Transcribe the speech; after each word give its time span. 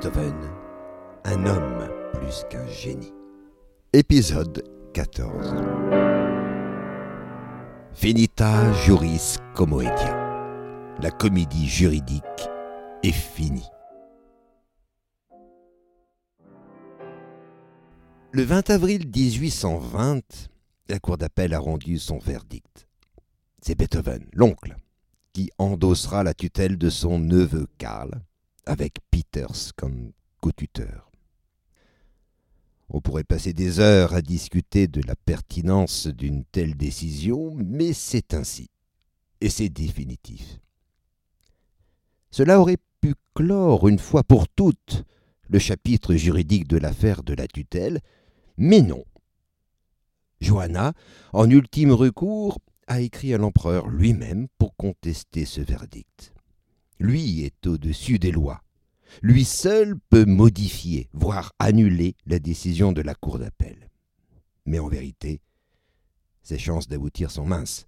Beethoven, 0.00 0.50
un 1.24 1.44
homme 1.44 1.90
plus 2.14 2.46
qu'un 2.48 2.66
génie. 2.68 3.12
Épisode 3.92 4.64
14 4.94 5.54
Finita 7.92 8.72
juris 8.72 9.36
commoedia. 9.54 10.96
La 11.02 11.10
comédie 11.10 11.68
juridique 11.68 12.24
est 13.02 13.12
finie. 13.12 13.68
Le 18.32 18.42
20 18.42 18.70
avril 18.70 19.06
1820, 19.06 20.48
la 20.88 20.98
cour 20.98 21.18
d'appel 21.18 21.52
a 21.52 21.58
rendu 21.58 21.98
son 21.98 22.16
verdict. 22.16 22.88
C'est 23.60 23.74
Beethoven, 23.74 24.24
l'oncle, 24.32 24.76
qui 25.34 25.50
endossera 25.58 26.24
la 26.24 26.32
tutelle 26.32 26.78
de 26.78 26.88
son 26.88 27.18
neveu 27.18 27.66
Karl, 27.76 28.22
avec 28.70 28.98
Peters 29.10 29.74
comme 29.74 30.12
co-tuteur. 30.40 31.10
On 32.88 33.00
pourrait 33.00 33.24
passer 33.24 33.52
des 33.52 33.80
heures 33.80 34.14
à 34.14 34.22
discuter 34.22 34.86
de 34.86 35.02
la 35.04 35.16
pertinence 35.16 36.06
d'une 36.06 36.44
telle 36.44 36.76
décision, 36.76 37.52
mais 37.56 37.92
c'est 37.92 38.32
ainsi, 38.32 38.70
et 39.40 39.50
c'est 39.50 39.68
définitif. 39.68 40.60
Cela 42.30 42.60
aurait 42.60 42.78
pu 43.00 43.14
clore 43.34 43.88
une 43.88 43.98
fois 43.98 44.22
pour 44.22 44.46
toutes 44.48 45.02
le 45.48 45.58
chapitre 45.58 46.14
juridique 46.14 46.68
de 46.68 46.78
l'affaire 46.78 47.24
de 47.24 47.34
la 47.34 47.48
tutelle, 47.48 47.98
mais 48.56 48.82
non. 48.82 49.04
Johanna, 50.40 50.92
en 51.32 51.50
ultime 51.50 51.90
recours, 51.90 52.60
a 52.86 53.00
écrit 53.00 53.34
à 53.34 53.38
l'empereur 53.38 53.88
lui-même 53.88 54.46
pour 54.58 54.76
contester 54.76 55.44
ce 55.44 55.60
verdict. 55.60 56.32
Lui 57.00 57.44
est 57.44 57.66
au-dessus 57.66 58.18
des 58.18 58.30
lois. 58.30 58.62
Lui 59.22 59.46
seul 59.46 59.98
peut 60.10 60.26
modifier, 60.26 61.08
voire 61.14 61.54
annuler 61.58 62.14
la 62.26 62.38
décision 62.38 62.92
de 62.92 63.00
la 63.00 63.14
Cour 63.14 63.38
d'appel. 63.38 63.88
Mais 64.66 64.78
en 64.78 64.88
vérité, 64.88 65.40
ses 66.42 66.58
chances 66.58 66.88
d'aboutir 66.88 67.30
sont 67.30 67.46
minces, 67.46 67.86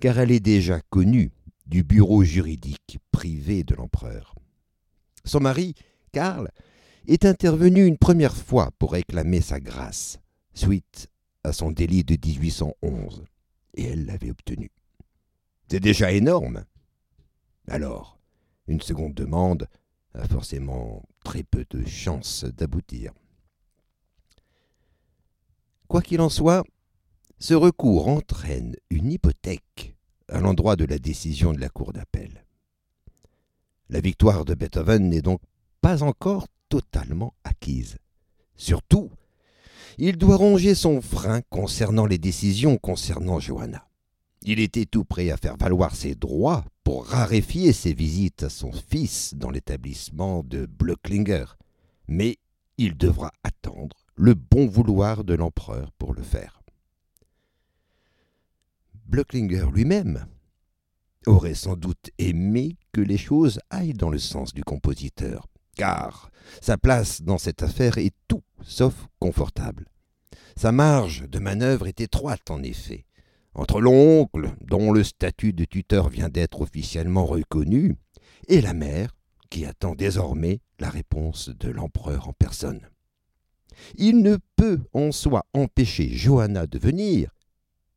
car 0.00 0.18
elle 0.18 0.30
est 0.30 0.40
déjà 0.40 0.80
connue 0.88 1.30
du 1.66 1.84
bureau 1.84 2.24
juridique 2.24 2.98
privé 3.12 3.64
de 3.64 3.74
l'empereur. 3.74 4.34
Son 5.26 5.40
mari, 5.40 5.74
Karl, 6.12 6.50
est 7.06 7.26
intervenu 7.26 7.84
une 7.84 7.98
première 7.98 8.34
fois 8.34 8.70
pour 8.78 8.92
réclamer 8.92 9.42
sa 9.42 9.60
grâce, 9.60 10.20
suite 10.54 11.08
à 11.44 11.52
son 11.52 11.70
délit 11.70 12.02
de 12.02 12.14
1811 12.14 13.24
et 13.74 13.84
elle 13.84 14.06
l'avait 14.06 14.30
obtenu. 14.30 14.70
C'est 15.70 15.80
déjà 15.80 16.12
énorme. 16.12 16.64
Alors, 17.68 18.17
une 18.68 18.80
seconde 18.80 19.14
demande 19.14 19.66
a 20.14 20.26
forcément 20.28 21.02
très 21.24 21.42
peu 21.42 21.64
de 21.70 21.84
chances 21.86 22.44
d'aboutir. 22.44 23.12
Quoi 25.88 26.02
qu'il 26.02 26.20
en 26.20 26.28
soit, 26.28 26.64
ce 27.38 27.54
recours 27.54 28.08
entraîne 28.08 28.76
une 28.90 29.10
hypothèque 29.10 29.96
à 30.28 30.40
l'endroit 30.40 30.76
de 30.76 30.84
la 30.84 30.98
décision 30.98 31.52
de 31.52 31.60
la 31.60 31.70
Cour 31.70 31.92
d'appel. 31.92 32.44
La 33.88 34.00
victoire 34.00 34.44
de 34.44 34.54
Beethoven 34.54 35.08
n'est 35.08 35.22
donc 35.22 35.40
pas 35.80 36.02
encore 36.02 36.46
totalement 36.68 37.34
acquise. 37.44 37.96
Surtout 38.54 39.10
il 40.00 40.16
doit 40.16 40.36
ronger 40.36 40.76
son 40.76 41.00
frein 41.00 41.40
concernant 41.50 42.06
les 42.06 42.18
décisions 42.18 42.76
concernant 42.76 43.40
Johanna. 43.40 43.87
Il 44.42 44.60
était 44.60 44.86
tout 44.86 45.04
prêt 45.04 45.30
à 45.30 45.36
faire 45.36 45.56
valoir 45.56 45.94
ses 45.94 46.14
droits 46.14 46.64
pour 46.84 47.06
raréfier 47.06 47.72
ses 47.72 47.92
visites 47.92 48.44
à 48.44 48.48
son 48.48 48.72
fils 48.72 49.34
dans 49.34 49.50
l'établissement 49.50 50.42
de 50.42 50.66
Blöcklinger, 50.66 51.46
mais 52.06 52.38
il 52.78 52.96
devra 52.96 53.32
attendre 53.42 53.96
le 54.14 54.34
bon 54.34 54.66
vouloir 54.66 55.24
de 55.24 55.34
l'empereur 55.34 55.92
pour 55.92 56.14
le 56.14 56.22
faire. 56.22 56.62
Blöcklinger 59.06 59.66
lui-même 59.72 60.26
aurait 61.26 61.54
sans 61.54 61.76
doute 61.76 62.10
aimé 62.18 62.76
que 62.92 63.00
les 63.00 63.18
choses 63.18 63.58
aillent 63.70 63.94
dans 63.94 64.10
le 64.10 64.18
sens 64.18 64.54
du 64.54 64.62
compositeur, 64.64 65.46
car 65.76 66.30
sa 66.60 66.78
place 66.78 67.22
dans 67.22 67.38
cette 67.38 67.62
affaire 67.62 67.98
est 67.98 68.14
tout 68.28 68.42
sauf 68.62 69.08
confortable. 69.18 69.86
Sa 70.56 70.72
marge 70.72 71.28
de 71.28 71.38
manœuvre 71.38 71.86
est 71.86 72.00
étroite, 72.00 72.50
en 72.50 72.62
effet. 72.62 73.04
Entre 73.58 73.80
l'oncle, 73.80 74.54
dont 74.60 74.92
le 74.92 75.02
statut 75.02 75.52
de 75.52 75.64
tuteur 75.64 76.08
vient 76.10 76.28
d'être 76.28 76.60
officiellement 76.60 77.26
reconnu, 77.26 77.96
et 78.46 78.60
la 78.60 78.72
mère, 78.72 79.16
qui 79.50 79.66
attend 79.66 79.96
désormais 79.96 80.60
la 80.78 80.88
réponse 80.88 81.48
de 81.48 81.68
l'empereur 81.68 82.28
en 82.28 82.32
personne. 82.32 82.88
Il 83.96 84.22
ne 84.22 84.36
peut 84.54 84.78
en 84.92 85.10
soi 85.10 85.44
empêcher 85.54 86.08
Johanna 86.08 86.68
de 86.68 86.78
venir, 86.78 87.30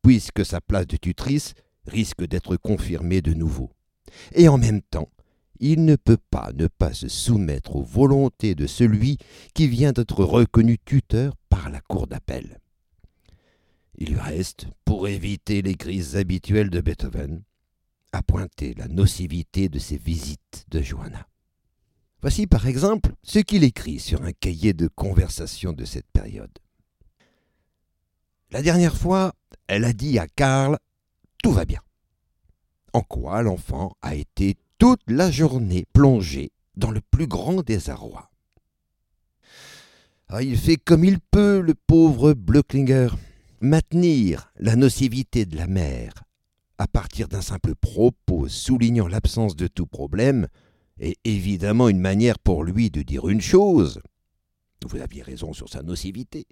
puisque 0.02 0.44
sa 0.44 0.60
place 0.60 0.88
de 0.88 0.96
tutrice 0.96 1.54
risque 1.86 2.26
d'être 2.26 2.56
confirmée 2.56 3.22
de 3.22 3.32
nouveau. 3.32 3.70
Et 4.34 4.48
en 4.48 4.58
même 4.58 4.82
temps, 4.82 5.10
il 5.60 5.84
ne 5.84 5.94
peut 5.94 6.18
pas 6.32 6.50
ne 6.56 6.66
pas 6.66 6.92
se 6.92 7.06
soumettre 7.06 7.76
aux 7.76 7.84
volontés 7.84 8.56
de 8.56 8.66
celui 8.66 9.16
qui 9.54 9.68
vient 9.68 9.92
d'être 9.92 10.24
reconnu 10.24 10.78
tuteur 10.84 11.36
par 11.48 11.70
la 11.70 11.80
cour 11.80 12.08
d'appel. 12.08 12.58
Il 13.98 14.10
lui 14.10 14.20
reste, 14.20 14.66
pour 14.84 15.08
éviter 15.08 15.62
les 15.62 15.74
crises 15.74 16.16
habituelles 16.16 16.70
de 16.70 16.80
Beethoven, 16.80 17.42
à 18.12 18.22
pointer 18.22 18.74
la 18.74 18.88
nocivité 18.88 19.68
de 19.68 19.78
ces 19.78 19.96
visites 19.96 20.64
de 20.68 20.80
Johanna. 20.80 21.26
Voici 22.20 22.46
par 22.46 22.66
exemple 22.66 23.14
ce 23.22 23.40
qu'il 23.40 23.64
écrit 23.64 23.98
sur 23.98 24.22
un 24.22 24.32
cahier 24.32 24.72
de 24.74 24.86
conversation 24.86 25.72
de 25.72 25.84
cette 25.84 26.10
période. 26.12 26.56
La 28.50 28.62
dernière 28.62 28.96
fois, 28.96 29.34
elle 29.66 29.84
a 29.84 29.92
dit 29.92 30.18
à 30.18 30.26
Karl 30.26 30.78
Tout 31.42 31.52
va 31.52 31.64
bien. 31.64 31.80
En 32.92 33.00
quoi 33.00 33.42
l'enfant 33.42 33.96
a 34.02 34.14
été 34.14 34.56
toute 34.78 35.00
la 35.06 35.30
journée 35.30 35.86
plongé 35.92 36.52
dans 36.76 36.90
le 36.90 37.00
plus 37.00 37.26
grand 37.26 37.62
désarroi. 37.62 38.30
Ah, 40.28 40.42
il 40.42 40.58
fait 40.58 40.76
comme 40.76 41.04
il 41.04 41.18
peut, 41.20 41.60
le 41.60 41.74
pauvre 41.74 42.34
Blöcklinger, 42.34 43.08
maintenir 43.62 44.52
la 44.56 44.74
nocivité 44.74 45.46
de 45.46 45.56
la 45.56 45.68
mère 45.68 46.12
à 46.78 46.88
partir 46.88 47.28
d'un 47.28 47.42
simple 47.42 47.76
propos 47.76 48.48
soulignant 48.48 49.06
l'absence 49.06 49.54
de 49.54 49.68
tout 49.68 49.86
problème 49.86 50.48
est 50.98 51.16
évidemment 51.24 51.88
une 51.88 52.00
manière 52.00 52.40
pour 52.40 52.64
lui 52.64 52.90
de 52.90 53.02
dire 53.02 53.28
une 53.28 53.40
chose. 53.40 54.00
Vous 54.84 55.00
aviez 55.00 55.22
raison 55.22 55.52
sur 55.52 55.68
sa 55.68 55.82
nocivité. 55.82 56.46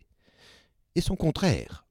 Et 0.95 1.01
son 1.01 1.17
contraire. 1.17 1.85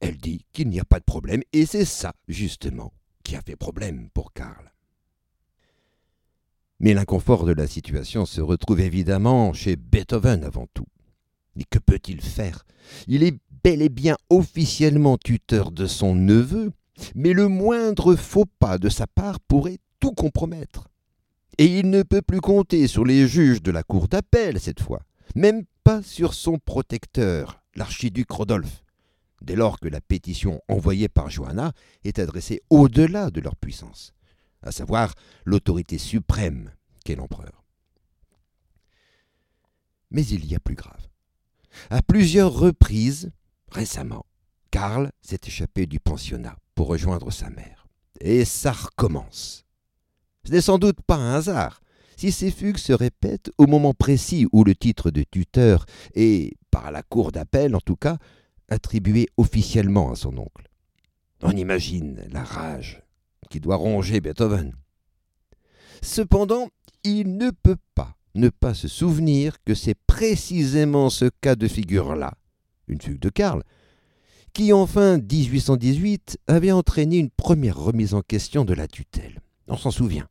Elle 0.00 0.16
dit 0.16 0.46
qu'il 0.52 0.68
n'y 0.68 0.80
a 0.80 0.84
pas 0.84 0.98
de 0.98 1.04
problème, 1.04 1.42
et 1.52 1.66
c'est 1.66 1.84
ça, 1.84 2.14
justement, 2.26 2.92
qui 3.22 3.36
a 3.36 3.42
fait 3.42 3.56
problème 3.56 4.08
pour 4.14 4.32
Karl. 4.32 4.72
Mais 6.80 6.94
l'inconfort 6.94 7.44
de 7.44 7.52
la 7.52 7.66
situation 7.66 8.26
se 8.26 8.40
retrouve 8.40 8.80
évidemment 8.80 9.52
chez 9.52 9.76
Beethoven 9.76 10.42
avant 10.42 10.66
tout. 10.72 10.86
Et 11.56 11.64
que 11.64 11.78
peut-il 11.78 12.20
faire? 12.20 12.64
Il 13.06 13.22
est 13.22 13.38
bel 13.64 13.82
et 13.82 13.88
bien 13.88 14.16
officiellement 14.30 15.16
tuteur 15.16 15.72
de 15.72 15.86
son 15.86 16.14
neveu, 16.14 16.70
mais 17.14 17.32
le 17.32 17.48
moindre 17.48 18.14
faux 18.14 18.44
pas 18.60 18.78
de 18.78 18.90
sa 18.90 19.06
part 19.06 19.40
pourrait 19.40 19.78
tout 19.98 20.12
compromettre. 20.12 20.88
Et 21.56 21.66
il 21.66 21.88
ne 21.90 22.02
peut 22.02 22.22
plus 22.22 22.40
compter 22.40 22.86
sur 22.86 23.04
les 23.04 23.26
juges 23.26 23.62
de 23.62 23.70
la 23.70 23.82
cour 23.82 24.06
d'appel 24.06 24.60
cette 24.60 24.80
fois, 24.80 25.00
même 25.34 25.64
pas 25.82 26.02
sur 26.02 26.34
son 26.34 26.58
protecteur, 26.58 27.62
l'archiduc 27.74 28.30
Rodolphe, 28.30 28.84
dès 29.40 29.56
lors 29.56 29.80
que 29.80 29.88
la 29.88 30.00
pétition 30.00 30.60
envoyée 30.68 31.08
par 31.08 31.30
Johanna 31.30 31.72
est 32.04 32.18
adressée 32.18 32.60
au-delà 32.70 33.30
de 33.30 33.40
leur 33.40 33.56
puissance 33.56 34.12
à 34.64 34.72
savoir 34.72 35.14
l'autorité 35.44 35.98
suprême 35.98 36.72
qu'est 37.04 37.16
l'empereur. 37.16 37.64
Mais 40.10 40.24
il 40.26 40.46
y 40.46 40.54
a 40.54 40.60
plus 40.60 40.74
grave. 40.74 41.08
À 41.90 42.02
plusieurs 42.02 42.52
reprises, 42.52 43.30
récemment, 43.70 44.26
Karl 44.70 45.10
s'est 45.22 45.40
échappé 45.46 45.86
du 45.86 46.00
pensionnat 46.00 46.56
pour 46.74 46.88
rejoindre 46.88 47.30
sa 47.30 47.50
mère. 47.50 47.86
Et 48.20 48.44
ça 48.44 48.72
recommence. 48.72 49.64
Ce 50.44 50.52
n'est 50.52 50.60
sans 50.60 50.78
doute 50.78 51.00
pas 51.06 51.16
un 51.16 51.34
hasard 51.34 51.80
si 52.16 52.30
ces 52.30 52.50
fugues 52.50 52.78
se 52.78 52.92
répètent 52.92 53.50
au 53.58 53.66
moment 53.66 53.94
précis 53.94 54.46
où 54.52 54.62
le 54.64 54.74
titre 54.74 55.10
de 55.10 55.24
tuteur 55.24 55.84
est, 56.14 56.54
par 56.70 56.92
la 56.92 57.02
cour 57.02 57.32
d'appel 57.32 57.74
en 57.74 57.80
tout 57.80 57.96
cas, 57.96 58.18
attribué 58.68 59.28
officiellement 59.36 60.12
à 60.12 60.16
son 60.16 60.38
oncle. 60.38 60.68
On 61.42 61.50
imagine 61.50 62.22
la 62.30 62.44
rage 62.44 63.02
qui 63.50 63.60
doit 63.60 63.76
ronger 63.76 64.20
Beethoven. 64.20 64.74
Cependant, 66.02 66.68
il 67.02 67.36
ne 67.36 67.50
peut 67.50 67.78
pas 67.94 68.16
ne 68.34 68.48
pas 68.48 68.74
se 68.74 68.88
souvenir 68.88 69.62
que 69.64 69.74
c'est 69.74 69.94
précisément 70.06 71.08
ce 71.08 71.26
cas 71.40 71.54
de 71.54 71.68
figure-là, 71.68 72.34
une 72.88 73.00
fugue 73.00 73.20
de 73.20 73.28
Karl, 73.28 73.62
qui 74.52 74.72
en 74.72 74.86
fin 74.86 75.18
1818 75.18 76.38
avait 76.46 76.72
entraîné 76.72 77.18
une 77.18 77.30
première 77.30 77.76
remise 77.76 78.14
en 78.14 78.22
question 78.22 78.64
de 78.64 78.74
la 78.74 78.86
tutelle. 78.86 79.40
On 79.68 79.76
s'en 79.76 79.90
souvient. 79.90 80.28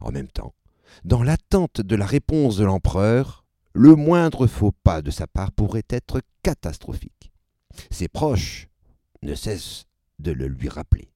En 0.00 0.12
même 0.12 0.28
temps, 0.28 0.54
dans 1.04 1.22
l'attente 1.22 1.80
de 1.80 1.96
la 1.96 2.06
réponse 2.06 2.56
de 2.56 2.64
l'empereur, 2.64 3.44
le 3.72 3.94
moindre 3.94 4.46
faux 4.46 4.72
pas 4.72 5.02
de 5.02 5.10
sa 5.10 5.26
part 5.26 5.52
pourrait 5.52 5.86
être 5.88 6.20
catastrophique. 6.42 7.32
Ses 7.90 8.08
proches 8.08 8.68
ne 9.22 9.34
cessent 9.34 9.86
de 10.18 10.32
le 10.32 10.48
lui 10.48 10.68
rappeler. 10.68 11.10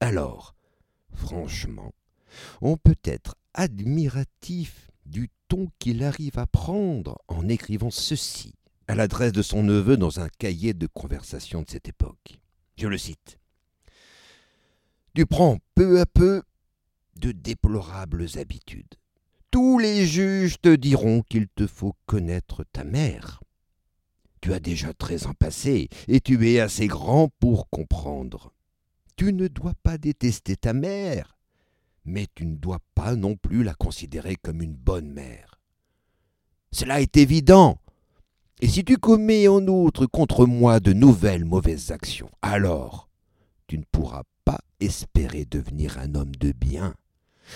Alors, 0.00 0.54
franchement, 1.12 1.92
on 2.60 2.76
peut 2.76 2.98
être 3.04 3.34
admiratif 3.54 4.90
du 5.06 5.30
ton 5.48 5.68
qu'il 5.78 6.04
arrive 6.04 6.38
à 6.38 6.46
prendre 6.46 7.18
en 7.26 7.48
écrivant 7.48 7.90
ceci 7.90 8.54
à 8.88 8.94
l'adresse 8.94 9.32
de 9.32 9.42
son 9.42 9.62
neveu 9.62 9.96
dans 9.96 10.18
un 10.18 10.28
cahier 10.38 10.72
de 10.72 10.86
conversation 10.86 11.62
de 11.62 11.70
cette 11.70 11.88
époque. 11.88 12.40
Je 12.76 12.88
le 12.88 12.98
cite. 12.98 13.38
Tu 15.14 15.26
prends 15.26 15.58
peu 15.74 16.00
à 16.00 16.06
peu 16.06 16.42
de 17.16 17.32
déplorables 17.32 18.26
habitudes. 18.36 18.94
Tous 19.50 19.78
les 19.78 20.06
juges 20.06 20.60
te 20.60 20.74
diront 20.74 21.22
qu'il 21.22 21.48
te 21.48 21.66
faut 21.66 21.94
connaître 22.06 22.64
ta 22.72 22.84
mère. 22.84 23.42
Tu 24.40 24.52
as 24.52 24.60
déjà 24.60 24.94
treize 24.94 25.26
ans 25.26 25.34
passés, 25.34 25.88
et 26.06 26.20
tu 26.20 26.48
es 26.48 26.60
assez 26.60 26.86
grand 26.86 27.28
pour 27.40 27.68
comprendre. 27.70 28.52
Tu 29.16 29.32
ne 29.32 29.48
dois 29.48 29.74
pas 29.82 29.98
détester 29.98 30.56
ta 30.56 30.72
mère, 30.72 31.36
mais 32.04 32.26
tu 32.34 32.46
ne 32.46 32.56
dois 32.56 32.78
pas 32.94 33.16
non 33.16 33.36
plus 33.36 33.64
la 33.64 33.74
considérer 33.74 34.36
comme 34.36 34.62
une 34.62 34.76
bonne 34.76 35.10
mère. 35.10 35.60
Cela 36.70 37.00
est 37.00 37.16
évident. 37.16 37.80
Et 38.60 38.66
si 38.66 38.84
tu 38.84 38.96
commets 38.96 39.46
en 39.46 39.64
outre 39.68 40.06
contre 40.06 40.44
moi 40.44 40.80
de 40.80 40.92
nouvelles 40.92 41.44
mauvaises 41.44 41.92
actions, 41.92 42.30
alors 42.42 43.08
tu 43.68 43.78
ne 43.78 43.84
pourras 43.92 44.24
pas 44.44 44.58
espérer 44.80 45.44
devenir 45.44 45.98
un 45.98 46.16
homme 46.16 46.34
de 46.34 46.50
bien. 46.52 46.94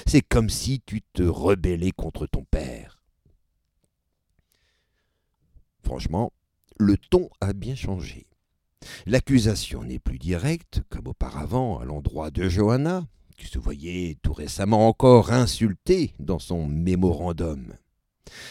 C'est 0.07 0.23
comme 0.23 0.49
si 0.49 0.81
tu 0.87 1.03
te 1.13 1.23
rebellais 1.23 1.91
contre 1.91 2.27
ton 2.27 2.45
père. 2.45 3.01
Franchement, 5.83 6.33
le 6.79 6.97
ton 6.97 7.31
a 7.41 7.53
bien 7.53 7.75
changé. 7.75 8.27
L'accusation 9.07 9.83
n'est 9.83 9.99
plus 9.99 10.19
directe, 10.19 10.83
comme 10.89 11.09
auparavant, 11.09 11.79
à 11.81 11.85
l'endroit 11.85 12.31
de 12.31 12.49
Johanna, 12.49 13.07
qui 13.37 13.47
se 13.47 13.59
voyait 13.59 14.19
tout 14.23 14.33
récemment 14.33 14.89
encore 14.89 15.33
insultée 15.33 16.15
dans 16.21 16.39
son 16.39 16.67
mémorandum. 16.67 17.75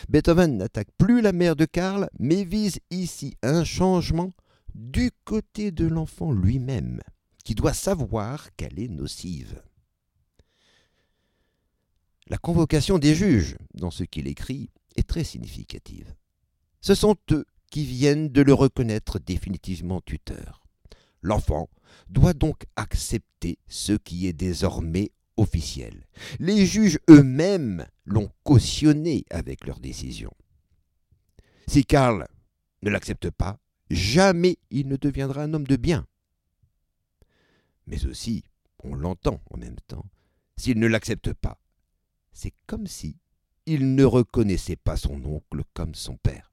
Beethoven 0.10 0.58
n'attaque 0.58 0.90
plus 0.98 1.22
la 1.22 1.32
mère 1.32 1.56
de 1.56 1.66
Karl, 1.66 2.10
mais 2.20 2.44
vise 2.44 2.80
ici 2.90 3.36
un 3.44 3.64
changement 3.64 4.34
du 4.76 5.12
côté 5.26 5.72
de 5.72 5.86
l'enfant 5.88 6.32
lui-même, 6.32 7.02
qui 7.44 7.56
doit 7.56 7.74
savoir 7.74 8.56
qu'elle 8.56 8.80
est 8.80 8.88
nocive. 8.88 9.62
La 12.28 12.38
convocation 12.38 12.98
des 12.98 13.14
juges, 13.14 13.58
dans 13.74 13.92
ce 13.92 14.04
qu'il 14.04 14.28
écrit, 14.28 14.70
est 14.96 15.08
très 15.08 15.24
significative. 15.24 16.14
Ce 16.80 16.96
sont 16.96 17.18
eux 17.32 17.46
qui 17.70 17.86
viennent 17.86 18.30
de 18.30 18.42
le 18.42 18.54
reconnaître 18.54 19.20
définitivement 19.20 20.02
tuteur. 20.02 20.64
L'enfant 21.22 21.70
doit 22.10 22.34
donc 22.34 22.64
accepter 22.76 23.60
ce 23.68 23.94
qui 23.94 24.28
est 24.28 24.34
désormais 24.34 25.12
officiel. 25.38 26.08
Les 26.40 26.66
juges 26.66 27.00
eux-mêmes 27.10 27.86
l'ont 28.06 28.32
cautionné 28.44 29.26
avec 29.30 29.66
leur 29.66 29.80
décision. 29.80 30.32
Si 31.68 31.86
Karl 31.86 32.28
ne 32.82 32.90
l'accepte 32.90 33.30
pas, 33.30 33.60
jamais 33.90 34.58
il 34.70 34.88
ne 34.88 34.96
deviendra 34.96 35.44
un 35.44 35.54
homme 35.54 35.68
de 35.68 35.76
bien. 35.76 36.08
Mais 37.88 38.06
aussi, 38.06 38.44
on 38.84 38.96
l'entend 38.96 39.42
en 39.52 39.58
même 39.58 39.80
temps, 39.88 40.06
s'il 40.58 40.80
ne 40.80 40.88
l'accepte 40.88 41.34
pas, 41.34 41.60
c'est 42.34 42.54
comme 42.68 42.88
si 42.88 43.18
il 43.66 43.96
ne 43.96 44.04
reconnaissait 44.04 44.76
pas 44.76 44.98
son 44.98 45.24
oncle 45.26 45.64
comme 45.74 45.96
son 45.96 46.18
père. 46.18 46.52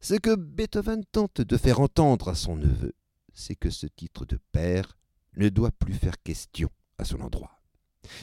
Ce 0.00 0.14
que 0.14 0.36
Beethoven 0.36 1.04
tente 1.10 1.40
de 1.40 1.56
faire 1.56 1.80
entendre 1.80 2.28
à 2.28 2.34
son 2.34 2.56
neveu, 2.56 2.94
c'est 3.32 3.56
que 3.56 3.70
ce 3.70 3.86
titre 3.86 4.24
de 4.26 4.38
père 4.52 4.96
ne 5.36 5.48
doit 5.48 5.72
plus 5.72 5.94
faire 5.94 6.22
question 6.22 6.70
à 6.98 7.04
son 7.04 7.20
endroit. 7.20 7.60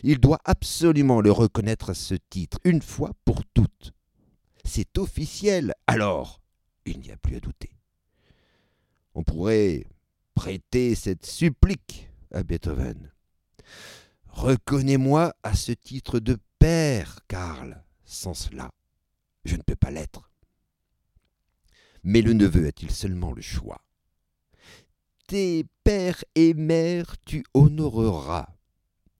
Il 0.03 0.19
doit 0.19 0.39
absolument 0.45 1.21
le 1.21 1.31
reconnaître 1.31 1.89
à 1.89 1.93
ce 1.93 2.15
titre, 2.29 2.59
une 2.63 2.81
fois 2.81 3.11
pour 3.25 3.43
toutes. 3.53 3.93
C'est 4.63 4.97
officiel, 4.97 5.73
alors 5.87 6.41
il 6.85 6.99
n'y 6.99 7.11
a 7.11 7.17
plus 7.17 7.35
à 7.35 7.39
douter. 7.39 7.71
On 9.13 9.23
pourrait 9.23 9.85
prêter 10.33 10.95
cette 10.95 11.25
supplique 11.25 12.09
à 12.31 12.43
Beethoven. 12.43 13.11
Reconnais-moi 14.27 15.33
à 15.43 15.55
ce 15.55 15.71
titre 15.71 16.19
de 16.19 16.37
père, 16.59 17.19
Karl. 17.27 17.83
Sans 18.03 18.33
cela, 18.33 18.71
je 19.45 19.55
ne 19.55 19.61
peux 19.61 19.75
pas 19.75 19.91
l'être. 19.91 20.29
Mais 22.03 22.21
le 22.21 22.33
neveu 22.33 22.67
a-t-il 22.67 22.91
seulement 22.91 23.31
le 23.31 23.41
choix? 23.41 23.81
Tes 25.27 25.65
pères 25.83 26.23
et 26.35 26.53
mères 26.53 27.15
tu 27.25 27.43
honoreras. 27.53 28.54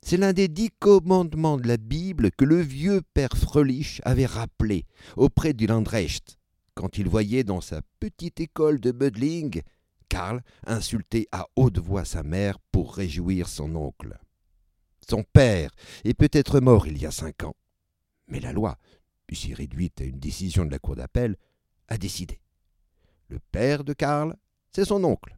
C'est 0.07 0.18
l'un 0.18 0.34
des 0.34 0.48
dix 0.48 0.69
commandements 0.69 1.57
de 1.57 1.68
la 1.68 1.78
Bible 1.78 2.30
que 2.30 2.46
le 2.46 2.62
vieux 2.62 3.02
père 3.16 3.36
Frölich 3.36 4.02
avait 4.06 4.28
rappelé 4.28 4.86
auprès 5.18 5.54
du 5.54 5.66
Landrecht 5.66 6.38
quand 6.75 7.00
il 7.00 7.10
voyait 7.10 7.44
dans 7.44 7.60
sa 7.60 7.81
petite 8.00 8.40
école 8.40 8.80
de 8.80 8.92
Mödling 8.92 9.63
Karl 10.07 10.44
insulter 10.68 11.28
à 11.31 11.48
haute 11.56 11.80
voix 11.80 12.06
sa 12.06 12.22
mère 12.22 12.60
pour 12.72 12.94
réjouir 12.94 13.50
son 13.50 13.75
oncle. 13.75 14.16
Son 15.10 15.24
père 15.24 15.72
est 16.04 16.13
peut-être 16.13 16.60
mort 16.60 16.86
il 16.86 17.02
y 17.02 17.07
a 17.07 17.12
cinq 17.12 17.44
ans, 17.44 17.56
mais 18.28 18.40
la 18.40 18.54
loi, 18.54 18.78
ici 19.31 19.56
réduite 19.56 20.02
à 20.02 20.04
une 20.04 20.19
décision 20.19 20.66
de 20.66 20.72
la 20.72 20.78
cour 20.78 20.96
d'appel, 20.96 21.36
a 21.88 21.98
décidé. 21.98 22.40
Le 23.28 23.40
père 23.40 23.84
de 23.84 23.94
Karl, 23.94 24.36
c'est 24.72 24.86
son 24.86 25.04
oncle. 25.04 25.36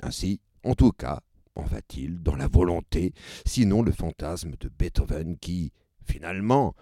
Ainsi, 0.00 0.40
en 0.62 0.76
tout 0.76 0.92
cas, 0.92 1.22
en 1.54 1.62
va-t-il 1.62 2.22
dans 2.22 2.36
la 2.36 2.48
volonté, 2.48 3.12
sinon 3.44 3.82
le 3.82 3.92
fantasme 3.92 4.52
de 4.60 4.68
Beethoven 4.68 5.38
qui, 5.38 5.72
finalement, 6.04 6.74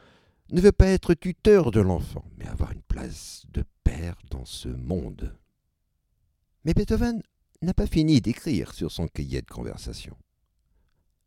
ne 0.50 0.61
veut 0.61 0.73
pas 0.73 0.87
être 0.87 1.15
tuteur 1.15 1.70
de 1.70 1.81
l'enfant, 1.81 2.25
mais 2.37 2.47
avoir 2.47 2.73
une 2.73 2.82
place 2.82 3.44
de 3.53 3.65
père 3.85 4.17
dans 4.31 4.44
ce 4.44 4.69
monde. 4.69 5.37
Mais 6.65 6.75
Beethoven 6.75 7.23
n'a 7.62 7.75
pas 7.75 7.87
fini 7.87 8.20
d'écrire 8.20 8.73
sur 8.73 8.91
son 8.91 9.09
cahier 9.09 9.43
de 9.43 9.50
conversation. 9.50 10.17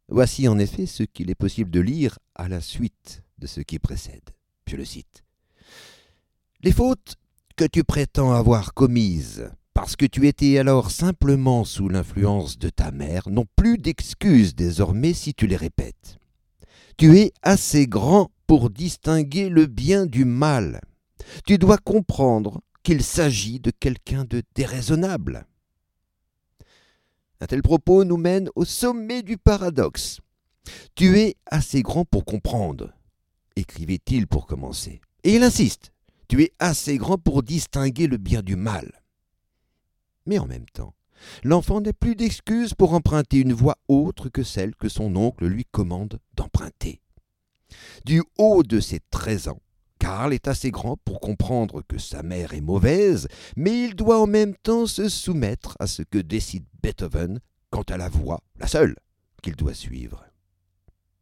Voici 0.07 0.47
en 0.47 0.59
effet 0.59 0.85
ce 0.85 1.03
qu'il 1.03 1.29
est 1.29 1.35
possible 1.35 1.71
de 1.71 1.79
lire 1.79 2.19
à 2.35 2.49
la 2.49 2.61
suite 2.61 3.23
de 3.37 3.47
ce 3.47 3.61
qui 3.61 3.79
précède. 3.79 4.31
Je 4.67 4.75
le 4.75 4.85
cite. 4.85 5.23
Les 6.63 6.71
fautes 6.71 7.15
que 7.55 7.65
tu 7.65 7.83
prétends 7.83 8.31
avoir 8.31 8.73
commises 8.73 9.51
parce 9.81 9.95
que 9.95 10.05
tu 10.05 10.27
étais 10.27 10.59
alors 10.59 10.91
simplement 10.91 11.63
sous 11.63 11.89
l'influence 11.89 12.59
de 12.59 12.69
ta 12.69 12.91
mère 12.91 13.27
n'ont 13.31 13.47
plus 13.55 13.79
d'excuses 13.79 14.53
désormais 14.53 15.13
si 15.13 15.33
tu 15.33 15.47
les 15.47 15.55
répètes. 15.55 16.19
Tu 16.97 17.17
es 17.17 17.33
assez 17.41 17.87
grand 17.87 18.29
pour 18.45 18.69
distinguer 18.69 19.49
le 19.49 19.65
bien 19.65 20.05
du 20.05 20.23
mal. 20.23 20.81
Tu 21.47 21.57
dois 21.57 21.79
comprendre 21.79 22.61
qu'il 22.83 23.01
s'agit 23.01 23.59
de 23.59 23.71
quelqu'un 23.71 24.23
de 24.23 24.43
déraisonnable. 24.53 25.47
Un 27.39 27.47
tel 27.47 27.63
propos 27.63 28.05
nous 28.05 28.17
mène 28.17 28.49
au 28.53 28.65
sommet 28.65 29.23
du 29.23 29.39
paradoxe. 29.39 30.19
Tu 30.93 31.17
es 31.17 31.37
assez 31.47 31.81
grand 31.81 32.05
pour 32.05 32.23
comprendre, 32.23 32.93
écrivait-il 33.55 34.27
pour 34.27 34.45
commencer. 34.45 35.01
Et 35.23 35.37
il 35.37 35.41
insiste. 35.41 35.91
Tu 36.27 36.43
es 36.43 36.51
assez 36.59 36.99
grand 36.99 37.17
pour 37.17 37.41
distinguer 37.41 38.05
le 38.05 38.17
bien 38.17 38.43
du 38.43 38.55
mal. 38.55 39.00
Mais 40.25 40.39
en 40.39 40.45
même 40.45 40.67
temps, 40.73 40.93
l'enfant 41.43 41.81
n'a 41.81 41.93
plus 41.93 42.15
d'excuse 42.15 42.73
pour 42.73 42.93
emprunter 42.93 43.39
une 43.39 43.53
voie 43.53 43.77
autre 43.87 44.29
que 44.29 44.43
celle 44.43 44.75
que 44.75 44.89
son 44.89 45.15
oncle 45.15 45.45
lui 45.45 45.65
commande 45.65 46.19
d'emprunter. 46.35 47.01
Du 48.05 48.21
haut 48.37 48.63
de 48.63 48.79
ses 48.79 48.99
treize 49.11 49.47
ans, 49.47 49.61
Karl 49.99 50.33
est 50.33 50.47
assez 50.47 50.71
grand 50.71 50.97
pour 50.97 51.19
comprendre 51.19 51.83
que 51.87 51.99
sa 51.99 52.23
mère 52.23 52.53
est 52.53 52.61
mauvaise, 52.61 53.27
mais 53.55 53.85
il 53.85 53.95
doit 53.95 54.19
en 54.19 54.27
même 54.27 54.55
temps 54.55 54.87
se 54.87 55.09
soumettre 55.09 55.77
à 55.79 55.87
ce 55.87 56.01
que 56.01 56.17
décide 56.17 56.65
Beethoven 56.81 57.39
quant 57.69 57.83
à 57.83 57.97
la 57.97 58.09
voie, 58.09 58.41
la 58.57 58.67
seule, 58.67 58.95
qu'il 59.43 59.55
doit 59.55 59.75
suivre. 59.75 60.25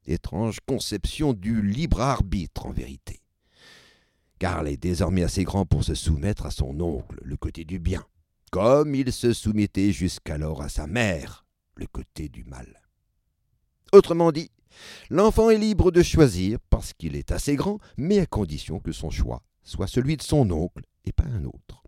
Étrange 0.06 0.60
conception 0.66 1.34
du 1.34 1.62
libre 1.62 2.02
arbitre 2.02 2.66
en 2.66 2.72
vérité. 2.72 3.22
Karl 4.40 4.68
est 4.70 4.78
désormais 4.78 5.24
assez 5.24 5.44
grand 5.44 5.66
pour 5.66 5.84
se 5.84 5.94
soumettre 5.94 6.46
à 6.46 6.52
son 6.52 6.80
oncle, 6.80 7.18
le 7.22 7.36
côté 7.36 7.66
du 7.66 7.80
bien, 7.80 8.06
comme 8.52 8.96
il 8.96 9.12
se 9.12 9.34
soumettait 9.34 9.92
jusqu'alors 9.92 10.62
à 10.62 10.70
sa 10.70 10.88
mère, 10.88 11.46
le 11.76 11.88
côté 11.88 12.30
du 12.30 12.44
mal. 12.44 12.82
Autrement 13.92 14.32
dit, 14.32 14.52
l'enfant 15.10 15.50
est 15.50 15.58
libre 15.58 15.92
de 15.92 16.04
choisir 16.04 16.60
parce 16.70 16.94
qu'il 16.94 17.16
est 17.16 17.32
assez 17.32 17.56
grand, 17.56 17.80
mais 17.98 18.20
à 18.20 18.26
condition 18.26 18.80
que 18.80 18.92
son 18.92 19.10
choix 19.10 19.42
soit 19.64 19.88
celui 19.88 20.18
de 20.18 20.24
son 20.24 20.50
oncle 20.50 20.84
et 21.06 21.12
pas 21.12 21.26
un 21.26 21.46
autre. 21.46 21.84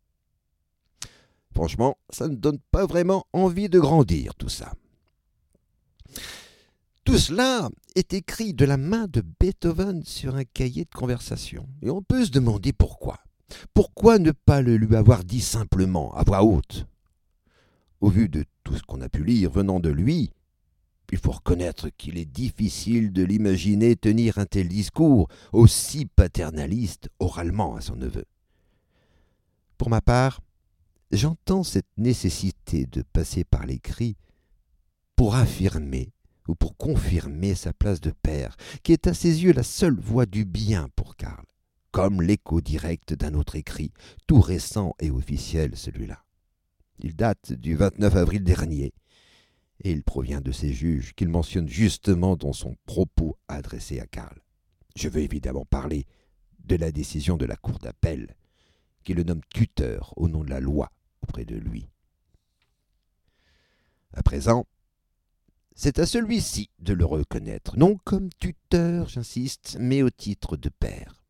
Franchement, 1.53 1.98
ça 2.10 2.27
ne 2.27 2.36
donne 2.36 2.60
pas 2.72 2.86
vraiment 2.86 3.25
envie 3.34 3.70
de 3.70 3.80
grandir 3.80 4.36
tout 4.36 4.50
ça. 4.50 4.74
Tout 7.03 7.18
cela 7.18 7.70
est 7.96 8.13
écrit 8.13 8.53
de 8.53 8.63
la 8.63 8.77
main 8.77 9.08
de 9.08 9.24
Beethoven 9.39 10.03
sur 10.06 10.36
un 10.36 10.44
cahier 10.44 10.86
de 10.86 10.94
conversation. 10.94 11.68
Et 11.82 11.89
on 11.89 12.03
peut 12.03 12.25
se 12.25 12.32
demander 12.32 12.74
pourquoi. 12.74 13.20
Pourquoi 13.74 14.20
ne 14.20 14.31
pas 14.31 14.62
le 14.62 14.77
lui 14.77 14.96
avoir 14.96 15.24
dit 15.24 15.41
simplement, 15.41 16.13
à 16.15 16.24
voix 16.24 16.43
haute? 16.43 16.86
Au 18.00 18.10
vu 18.10 18.29
de 18.29 18.46
tout 18.63 18.75
ce 18.75 18.84
qu'on 18.84 19.01
a 19.01 19.10
pu 19.10 19.24
lire 19.24 19.51
venant 19.51 19.79
de 19.79 19.89
lui, 19.89 20.31
il 21.12 21.17
faut 21.17 21.31
reconnaître 21.31 21.89
qu'il 21.89 22.17
est 22.17 22.25
difficile 22.25 23.12
de 23.12 23.24
l'imaginer 23.24 23.96
tenir 23.96 24.38
un 24.38 24.46
tel 24.46 24.70
discours 24.70 25.27
aussi 25.51 26.05
paternaliste 26.05 27.10
oralement 27.20 27.75
à 27.75 27.81
son 27.81 27.96
neveu. 27.98 28.25
Pour 29.77 29.89
ma 29.89 30.01
part, 30.01 30.39
j'entends 31.12 31.63
cette 31.63 31.98
nécessité 31.98 32.86
de 32.86 33.01
passer 33.01 33.43
par 33.43 33.65
l'écrit 33.65 34.15
pour 35.15 35.36
affirmer 35.36 36.13
ou 36.48 36.55
pour 36.55 36.77
confirmer 36.77 37.55
sa 37.55 37.74
place 37.74 38.00
de 38.01 38.12
père, 38.12 38.55
qui 38.84 38.93
est 38.93 39.08
à 39.08 39.13
ses 39.13 39.43
yeux 39.43 39.53
la 39.53 39.63
seule 39.63 40.00
voie 40.00 40.25
du 40.25 40.46
bien 40.46 40.88
pour 40.96 41.15
Karl, 41.15 41.46
comme 41.92 42.22
l'écho 42.22 42.62
direct 42.62 43.14
d'un 43.14 43.34
autre 43.34 43.56
écrit, 43.56 43.92
tout 44.28 44.42
récent 44.42 44.96
et 45.00 45.12
officiel 45.12 45.76
celui-là. 45.76 46.24
Il 47.00 47.16
date 47.16 47.54
du 47.54 47.76
29 47.76 48.16
avril 48.16 48.44
dernier, 48.44 48.94
et 49.84 49.92
il 49.92 50.04
provient 50.04 50.42
de 50.42 50.52
ces 50.52 50.72
juges 50.72 51.14
qu'il 51.16 51.30
mentionne 51.30 51.68
justement 51.68 52.36
dans 52.36 52.54
son 52.54 52.76
propos 52.86 53.38
adressé 53.48 54.00
à 54.00 54.08
Karl. 54.08 54.40
Je 54.96 55.10
veux 55.10 55.22
évidemment 55.22 55.66
parler 55.66 56.06
de 56.60 56.76
la 56.76 56.92
décision 56.92 57.38
de 57.38 57.46
la 57.46 57.56
Cour 57.56 57.80
d'appel, 57.80 58.36
qui 59.04 59.14
le 59.14 59.24
nomme 59.24 59.42
tuteur 59.54 60.14
au 60.18 60.28
nom 60.28 60.44
de 60.44 60.50
la 60.50 60.60
loi 60.60 60.92
auprès 61.24 61.46
de 61.46 61.56
lui. 61.56 61.90
À 64.14 64.22
présent, 64.22 64.68
c'est 65.74 66.00
à 66.00 66.06
celui-ci 66.06 66.70
de 66.80 66.94
le 66.94 67.06
reconnaître, 67.06 67.78
non 67.78 67.98
comme 68.04 68.30
tuteur, 68.40 69.08
j'insiste, 69.10 69.78
mais 69.80 70.04
au 70.04 70.10
titre 70.10 70.58
de 70.58 70.70
père. 70.70 71.21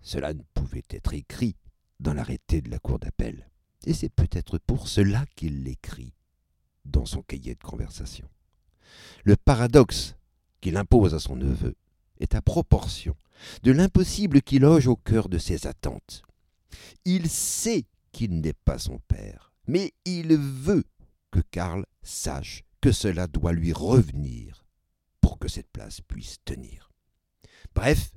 Cela 0.00 0.34
ne 0.34 0.42
pouvait 0.54 0.84
être 0.90 1.14
écrit 1.14 1.56
dans 2.00 2.14
l'arrêté 2.14 2.60
de 2.60 2.70
la 2.70 2.78
Cour 2.78 2.98
d'appel, 2.98 3.48
et 3.86 3.92
c'est 3.92 4.08
peut-être 4.08 4.58
pour 4.58 4.88
cela 4.88 5.24
qu'il 5.36 5.64
l'écrit 5.64 6.14
dans 6.84 7.06
son 7.06 7.22
cahier 7.22 7.54
de 7.54 7.62
conversation. 7.62 8.28
Le 9.24 9.36
paradoxe 9.36 10.14
qu'il 10.60 10.76
impose 10.76 11.14
à 11.14 11.18
son 11.18 11.36
neveu 11.36 11.74
est 12.20 12.34
à 12.34 12.42
proportion 12.42 13.16
de 13.62 13.72
l'impossible 13.72 14.42
qui 14.42 14.58
loge 14.58 14.86
au 14.86 14.96
cœur 14.96 15.28
de 15.28 15.38
ses 15.38 15.66
attentes. 15.66 16.22
Il 17.04 17.28
sait 17.28 17.84
qu'il 18.12 18.40
n'est 18.40 18.52
pas 18.52 18.78
son 18.78 18.98
père, 19.08 19.52
mais 19.66 19.92
il 20.04 20.36
veut 20.36 20.84
que 21.30 21.40
Karl 21.50 21.84
sache 22.02 22.64
que 22.80 22.92
cela 22.92 23.26
doit 23.26 23.52
lui 23.52 23.72
revenir 23.72 24.64
pour 25.20 25.38
que 25.38 25.48
cette 25.48 25.70
place 25.70 26.00
puisse 26.00 26.38
tenir. 26.44 26.90
Bref, 27.74 28.10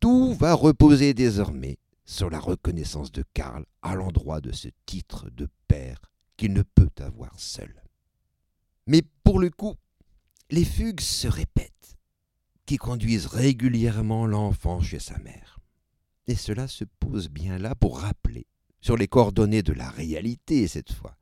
tout 0.00 0.32
va 0.34 0.54
reposer 0.54 1.14
désormais 1.14 1.78
sur 2.06 2.30
la 2.30 2.40
reconnaissance 2.40 3.12
de 3.12 3.22
Karl 3.34 3.64
à 3.82 3.94
l'endroit 3.94 4.40
de 4.40 4.50
ce 4.50 4.68
titre 4.86 5.30
de 5.30 5.48
père 5.68 6.00
qu'il 6.36 6.54
ne 6.54 6.62
peut 6.62 6.90
avoir 6.98 7.38
seul. 7.38 7.82
Mais 8.86 9.02
pour 9.22 9.38
le 9.38 9.50
coup, 9.50 9.74
les 10.50 10.64
fugues 10.64 11.00
se 11.00 11.28
répètent, 11.28 11.98
qui 12.66 12.78
conduisent 12.78 13.26
régulièrement 13.26 14.26
l'enfant 14.26 14.80
chez 14.80 14.98
sa 14.98 15.18
mère. 15.18 15.60
Et 16.26 16.34
cela 16.34 16.66
se 16.66 16.84
pose 16.98 17.28
bien 17.28 17.58
là 17.58 17.74
pour 17.74 18.00
rappeler, 18.00 18.46
sur 18.80 18.96
les 18.96 19.06
coordonnées 19.06 19.62
de 19.62 19.72
la 19.72 19.90
réalité 19.90 20.66
cette 20.66 20.92
fois, 20.92 21.16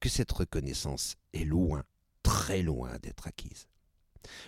que 0.00 0.08
cette 0.08 0.32
reconnaissance 0.32 1.14
est 1.32 1.44
loin, 1.44 1.84
très 2.22 2.62
loin 2.62 2.98
d'être 3.00 3.26
acquise. 3.26 3.68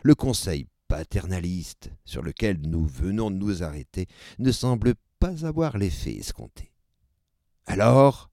Le 0.02 0.14
conseil 0.14 0.66
paternaliste 0.88 1.90
sur 2.04 2.22
lequel 2.22 2.60
nous 2.60 2.86
venons 2.86 3.30
de 3.30 3.36
nous 3.36 3.62
arrêter 3.62 4.06
ne 4.38 4.52
semble 4.52 4.94
pas 5.18 5.46
avoir 5.46 5.78
l'effet 5.78 6.16
escompté. 6.16 6.72
Alors, 7.66 8.30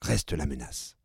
reste 0.00 0.32
la 0.32 0.46
menace 0.46 0.96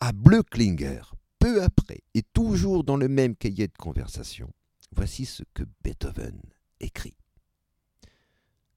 à 0.00 0.12
Blöcklinger, 0.12 1.02
peu 1.38 1.62
après, 1.62 2.00
et 2.14 2.22
toujours 2.22 2.84
dans 2.84 2.96
le 2.96 3.08
même 3.08 3.36
cahier 3.36 3.68
de 3.68 3.76
conversation, 3.76 4.50
voici 4.92 5.26
ce 5.26 5.42
que 5.54 5.64
Beethoven 5.82 6.40
écrit. 6.80 7.16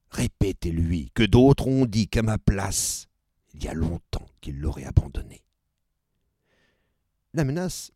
Répétez-lui 0.09 1.11
que 1.13 1.23
d'autres 1.23 1.67
ont 1.67 1.85
dit 1.85 2.07
qu'à 2.07 2.21
ma 2.21 2.37
place, 2.37 3.07
il 3.53 3.63
y 3.63 3.67
a 3.67 3.73
longtemps 3.73 4.27
qu'il 4.41 4.59
l'aurait 4.59 4.85
abandonné. 4.85 5.43
La 7.33 7.45
menace 7.45 7.91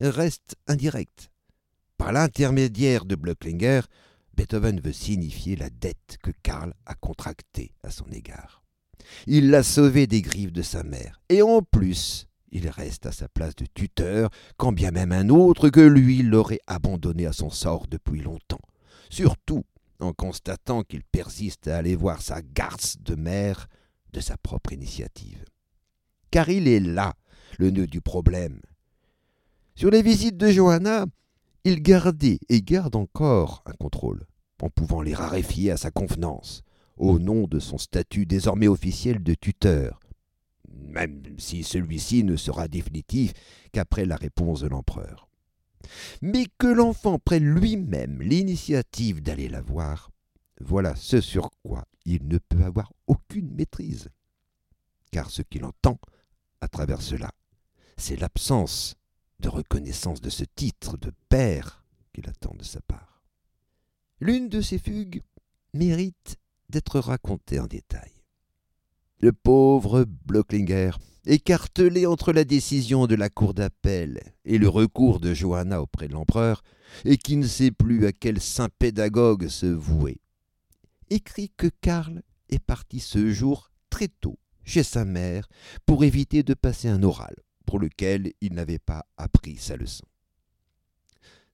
reste 0.00 0.56
indirecte. 0.66 1.30
L'intermédiaire 2.12 3.04
de 3.04 3.14
Blöcklinger, 3.14 3.80
Beethoven 4.36 4.80
veut 4.80 4.92
signifier 4.92 5.56
la 5.56 5.70
dette 5.70 6.18
que 6.22 6.30
Karl 6.42 6.74
a 6.86 6.94
contractée 6.94 7.72
à 7.82 7.90
son 7.90 8.06
égard. 8.12 8.62
Il 9.26 9.50
l'a 9.50 9.62
sauvé 9.62 10.06
des 10.06 10.22
griffes 10.22 10.52
de 10.52 10.62
sa 10.62 10.82
mère, 10.82 11.20
et 11.28 11.42
en 11.42 11.62
plus, 11.62 12.26
il 12.50 12.68
reste 12.68 13.06
à 13.06 13.12
sa 13.12 13.28
place 13.28 13.54
de 13.56 13.66
tuteur, 13.72 14.30
quand 14.56 14.72
bien 14.72 14.90
même 14.90 15.12
un 15.12 15.28
autre 15.28 15.68
que 15.68 15.80
lui 15.80 16.22
l'aurait 16.22 16.60
abandonné 16.66 17.26
à 17.26 17.32
son 17.32 17.50
sort 17.50 17.86
depuis 17.88 18.20
longtemps, 18.20 18.60
surtout 19.10 19.64
en 20.00 20.12
constatant 20.12 20.82
qu'il 20.82 21.04
persiste 21.04 21.68
à 21.68 21.78
aller 21.78 21.96
voir 21.96 22.22
sa 22.22 22.42
garce 22.42 22.96
de 23.00 23.14
mère 23.14 23.68
de 24.12 24.20
sa 24.20 24.36
propre 24.36 24.72
initiative. 24.72 25.44
Car 26.30 26.48
il 26.48 26.68
est 26.68 26.80
là 26.80 27.14
le 27.58 27.70
nœud 27.70 27.86
du 27.86 28.00
problème. 28.00 28.60
Sur 29.74 29.90
les 29.90 30.02
visites 30.02 30.36
de 30.36 30.50
Johanna, 30.50 31.06
il 31.64 31.82
gardait 31.82 32.38
et 32.48 32.62
garde 32.62 32.94
encore 32.94 33.62
un 33.66 33.72
contrôle, 33.72 34.26
en 34.62 34.68
pouvant 34.68 35.02
les 35.02 35.14
raréfier 35.14 35.70
à 35.70 35.76
sa 35.76 35.90
convenance, 35.90 36.62
au 36.96 37.18
nom 37.18 37.46
de 37.46 37.58
son 37.58 37.78
statut 37.78 38.26
désormais 38.26 38.68
officiel 38.68 39.22
de 39.22 39.34
tuteur, 39.34 40.00
même 40.68 41.22
si 41.38 41.64
celui-ci 41.64 42.22
ne 42.22 42.36
sera 42.36 42.68
définitif 42.68 43.32
qu'après 43.72 44.06
la 44.06 44.16
réponse 44.16 44.60
de 44.60 44.68
l'empereur. 44.68 45.28
Mais 46.22 46.46
que 46.58 46.66
l'enfant 46.66 47.18
prenne 47.18 47.44
lui-même 47.44 48.22
l'initiative 48.22 49.22
d'aller 49.22 49.48
la 49.48 49.60
voir, 49.60 50.10
voilà 50.60 50.94
ce 50.96 51.20
sur 51.20 51.50
quoi 51.62 51.84
il 52.04 52.26
ne 52.28 52.38
peut 52.38 52.64
avoir 52.64 52.92
aucune 53.06 53.50
maîtrise. 53.50 54.08
Car 55.10 55.30
ce 55.30 55.42
qu'il 55.42 55.64
entend 55.64 55.98
à 56.60 56.68
travers 56.68 57.02
cela, 57.02 57.30
c'est 57.96 58.20
l'absence 58.20 58.96
reconnaissance 59.48 60.20
de 60.20 60.30
ce 60.30 60.44
titre 60.44 60.96
de 60.96 61.12
père 61.28 61.84
qu'il 62.12 62.28
attend 62.28 62.54
de 62.54 62.64
sa 62.64 62.80
part. 62.80 63.22
L'une 64.20 64.48
de 64.48 64.60
ces 64.60 64.78
fugues 64.78 65.22
mérite 65.72 66.36
d'être 66.70 66.98
racontée 67.00 67.60
en 67.60 67.66
détail. 67.66 68.12
Le 69.20 69.32
pauvre 69.32 70.04
Blocklinger, 70.26 70.92
écartelé 71.26 72.06
entre 72.06 72.32
la 72.32 72.44
décision 72.44 73.06
de 73.06 73.14
la 73.14 73.28
cour 73.28 73.54
d'appel 73.54 74.20
et 74.44 74.58
le 74.58 74.68
recours 74.68 75.20
de 75.20 75.34
Johanna 75.34 75.80
auprès 75.80 76.08
de 76.08 76.12
l'empereur, 76.12 76.62
et 77.04 77.16
qui 77.16 77.36
ne 77.36 77.46
sait 77.46 77.70
plus 77.70 78.06
à 78.06 78.12
quel 78.12 78.40
saint 78.40 78.68
pédagogue 78.78 79.48
se 79.48 79.66
vouer, 79.66 80.20
écrit 81.10 81.50
que 81.56 81.68
Karl 81.80 82.22
est 82.50 82.58
parti 82.58 83.00
ce 83.00 83.30
jour 83.32 83.70
très 83.90 84.08
tôt 84.08 84.38
chez 84.64 84.82
sa 84.82 85.04
mère 85.04 85.48
pour 85.86 86.04
éviter 86.04 86.42
de 86.42 86.54
passer 86.54 86.88
un 86.88 87.02
oral 87.02 87.34
pour 87.66 87.78
lequel 87.78 88.32
il 88.40 88.54
n'avait 88.54 88.78
pas 88.78 89.06
appris 89.16 89.56
sa 89.56 89.76
leçon. 89.76 90.04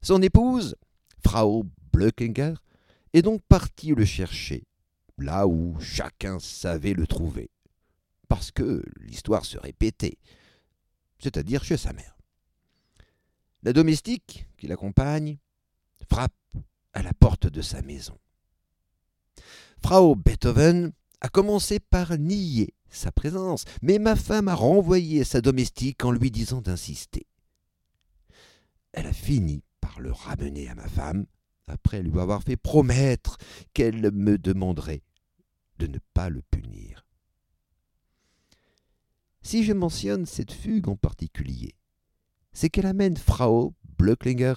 Son 0.03 0.23
épouse, 0.23 0.77
Frau 1.25 1.65
Blöckinger, 1.93 2.55
est 3.13 3.23
donc 3.23 3.43
partie 3.43 3.95
le 3.95 4.05
chercher, 4.05 4.65
là 5.19 5.47
où 5.47 5.79
chacun 5.81 6.39
savait 6.39 6.95
le 6.95 7.07
trouver 7.07 7.51
parce 8.31 8.53
que 8.53 8.85
l'histoire 9.01 9.45
se 9.45 9.59
répétait, 9.59 10.17
c'est-à-dire 11.19 11.65
chez 11.65 11.77
sa 11.77 11.93
mère. 11.93 12.17
La 13.65 13.73
domestique 13.73 14.47
qui 14.57 14.69
l'accompagne 14.69 15.37
frappe 16.09 16.33
à 16.93 17.03
la 17.03 17.13
porte 17.13 17.49
de 17.49 17.61
sa 17.61 17.83
maison. 17.83 18.17
Frau 19.83 20.15
Beethoven 20.15 20.93
a 21.21 21.29
commencé 21.29 21.81
par 21.81 22.17
nier 22.19 22.73
sa 22.91 23.13
présence, 23.13 23.65
mais 23.83 23.99
ma 23.99 24.17
femme 24.17 24.49
a 24.49 24.55
renvoyé 24.55 25.25
sa 25.25 25.41
domestique 25.41 26.05
en 26.05 26.11
lui 26.11 26.31
disant 26.31 26.61
d'insister. 26.61 27.27
Elle 28.93 29.07
a 29.07 29.13
fini 29.13 29.63
par 29.81 30.01
le 30.01 30.13
ramener 30.13 30.69
à 30.69 30.75
ma 30.75 30.89
femme, 30.89 31.27
après 31.67 32.03
lui 32.03 32.19
avoir 32.19 32.43
fait 32.43 32.57
promettre 32.57 33.39
qu'elle 33.73 34.11
me 34.13 34.39
demanderait 34.39 35.03
de 35.79 35.87
ne 35.87 35.99
pas 36.15 36.29
le 36.29 36.43
punir. 36.43 37.07
Si 39.43 39.65
je 39.65 39.73
mentionne 39.73 40.27
cette 40.27 40.53
fugue 40.53 40.89
en 40.89 40.97
particulier, 40.97 41.75
c'est 42.53 42.69
qu'elle 42.69 42.87
amène 42.87 43.17
Frau 43.17 43.75
Blöcklinger 43.99 44.55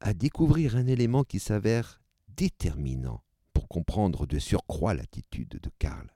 à 0.00 0.14
découvrir 0.14 0.76
un 0.76 0.86
élément 0.86 1.24
qui 1.24 1.40
s'avère 1.40 2.00
déterminant 2.28 3.22
pour 3.52 3.68
comprendre 3.68 4.26
de 4.26 4.38
surcroît 4.38 4.94
l'attitude 4.94 5.58
de 5.60 5.70
Karl. 5.78 6.08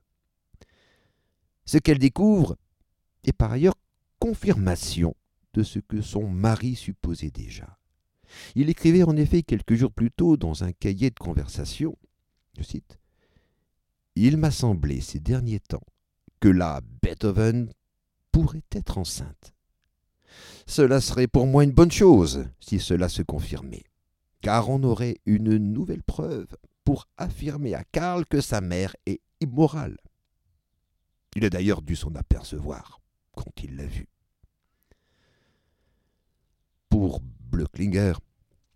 Ce 1.64 1.78
qu'elle 1.78 1.98
découvre 1.98 2.56
est 3.24 3.32
par 3.32 3.52
ailleurs 3.52 3.76
confirmation 4.18 5.14
de 5.54 5.62
ce 5.62 5.78
que 5.78 6.00
son 6.00 6.28
mari 6.28 6.74
supposait 6.74 7.30
déjà. 7.30 7.78
Il 8.54 8.70
écrivait 8.70 9.02
en 9.02 9.16
effet 9.16 9.42
quelques 9.42 9.74
jours 9.74 9.92
plus 9.92 10.10
tôt 10.10 10.36
dans 10.36 10.64
un 10.64 10.72
cahier 10.72 11.10
de 11.10 11.18
conversation, 11.18 11.96
je 12.56 12.62
cite, 12.62 12.98
Il 14.16 14.36
m'a 14.36 14.50
semblé 14.50 15.00
ces 15.00 15.20
derniers 15.20 15.60
temps 15.60 15.84
que 16.40 16.48
la 16.48 16.80
Beethoven 17.02 17.72
pourrait 18.32 18.64
être 18.72 18.98
enceinte. 18.98 19.54
Cela 20.66 21.00
serait 21.00 21.28
pour 21.28 21.46
moi 21.46 21.64
une 21.64 21.72
bonne 21.72 21.90
chose 21.90 22.46
si 22.58 22.80
cela 22.80 23.08
se 23.08 23.22
confirmait, 23.22 23.84
car 24.40 24.70
on 24.70 24.82
aurait 24.82 25.18
une 25.26 25.56
nouvelle 25.56 26.02
preuve 26.02 26.48
pour 26.84 27.06
affirmer 27.16 27.74
à 27.74 27.84
Karl 27.84 28.26
que 28.26 28.40
sa 28.40 28.60
mère 28.60 28.96
est 29.06 29.20
immorale. 29.40 29.98
Il 31.34 31.44
a 31.44 31.50
d'ailleurs 31.50 31.82
dû 31.82 31.96
s'en 31.96 32.14
apercevoir 32.14 33.00
quand 33.32 33.52
il 33.62 33.76
l'a 33.76 33.86
vue. 33.86 34.08
Pour 36.88 37.20
Blöcklinger, 37.20 38.14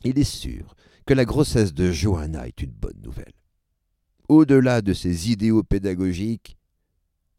il 0.05 0.19
est 0.19 0.25
sûr 0.25 0.75
que 1.05 1.15
la 1.15 1.25
grossesse 1.25 1.75
de 1.75 1.93
Johanna 1.93 2.47
est 2.47 2.63
une 2.63 2.73
bonne 2.73 3.01
nouvelle. 3.03 3.33
Au-delà 4.29 4.83
de 4.83 4.93
ses 4.93 5.31
idéaux 5.31 5.63
pédagogiques, 5.63 6.57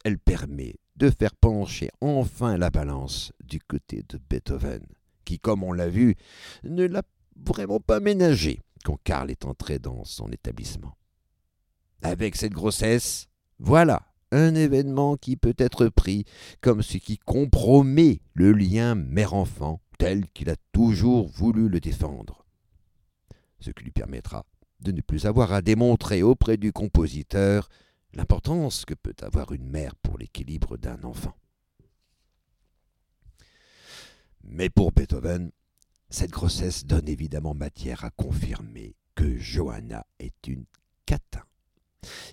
elle 0.06 0.20
permet 0.20 0.76
de 0.96 1.10
faire 1.10 1.36
pencher 1.36 1.90
enfin 2.00 2.58
la 2.58 2.70
balance 2.70 3.34
du 3.44 3.60
côté 3.60 4.04
de 4.08 4.20
Beethoven, 4.30 4.86
qui, 5.26 5.40
comme 5.40 5.64
on 5.64 5.74
l'a 5.74 5.90
vu, 5.90 6.16
ne 6.64 6.86
l'a 6.86 7.04
vraiment 7.36 7.80
pas 7.80 8.00
ménagé 8.00 8.62
quand 8.84 9.00
Karl 9.04 9.30
est 9.30 9.46
entré 9.46 9.80
dans 9.80 10.06
son 10.06 10.32
établissement. 10.32 10.96
Avec 12.02 12.36
cette 12.36 12.54
grossesse, 12.54 13.28
voilà 13.60 14.08
un 14.32 14.56
événement 14.56 15.16
qui 15.16 15.38
peut 15.38 15.56
être 15.58 15.88
pris 15.88 16.26
comme 16.62 16.82
ce 16.82 16.98
qui 16.98 17.18
compromet 17.18 18.22
le 18.34 18.52
lien 18.52 18.96
mère-enfant 18.96 19.82
tel 19.98 20.30
qu'il 20.30 20.50
a 20.50 20.56
toujours 20.72 21.28
voulu 21.28 21.70
le 21.70 21.80
défendre. 21.80 22.46
Ce 23.60 23.72
qui 23.72 23.84
lui 23.84 23.92
permettra 23.92 24.46
de 24.80 24.92
ne 24.92 25.02
plus 25.02 25.26
avoir 25.26 25.54
à 25.54 25.62
démontrer 25.62 26.22
auprès 26.22 26.58
du 26.58 26.72
compositeur 26.72 27.70
l'importance 28.14 28.86
que 28.86 28.94
peut 28.94 29.16
avoir 29.22 29.52
une 29.52 29.68
mère 29.68 29.96
pour 29.96 30.18
l'équilibre 30.18 30.78
d'un 30.78 31.04
enfant. 31.04 31.36
Mais 34.44 34.70
pour 34.70 34.92
Beethoven, 34.92 35.52
cette 36.10 36.32
grossesse 36.32 36.86
donne 36.86 37.10
évidemment 37.10 37.54
matière 37.54 38.06
à 38.06 38.12
confirmer 38.12 38.96
que 39.16 39.38
Johanna 39.38 40.06
est 40.20 40.48
une 40.48 40.66
catin. 41.06 41.44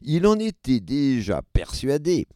Il 0.02 0.26
en 0.26 0.38
était 0.38 0.80
déjà 0.80 1.42
persuadé, 1.52 2.26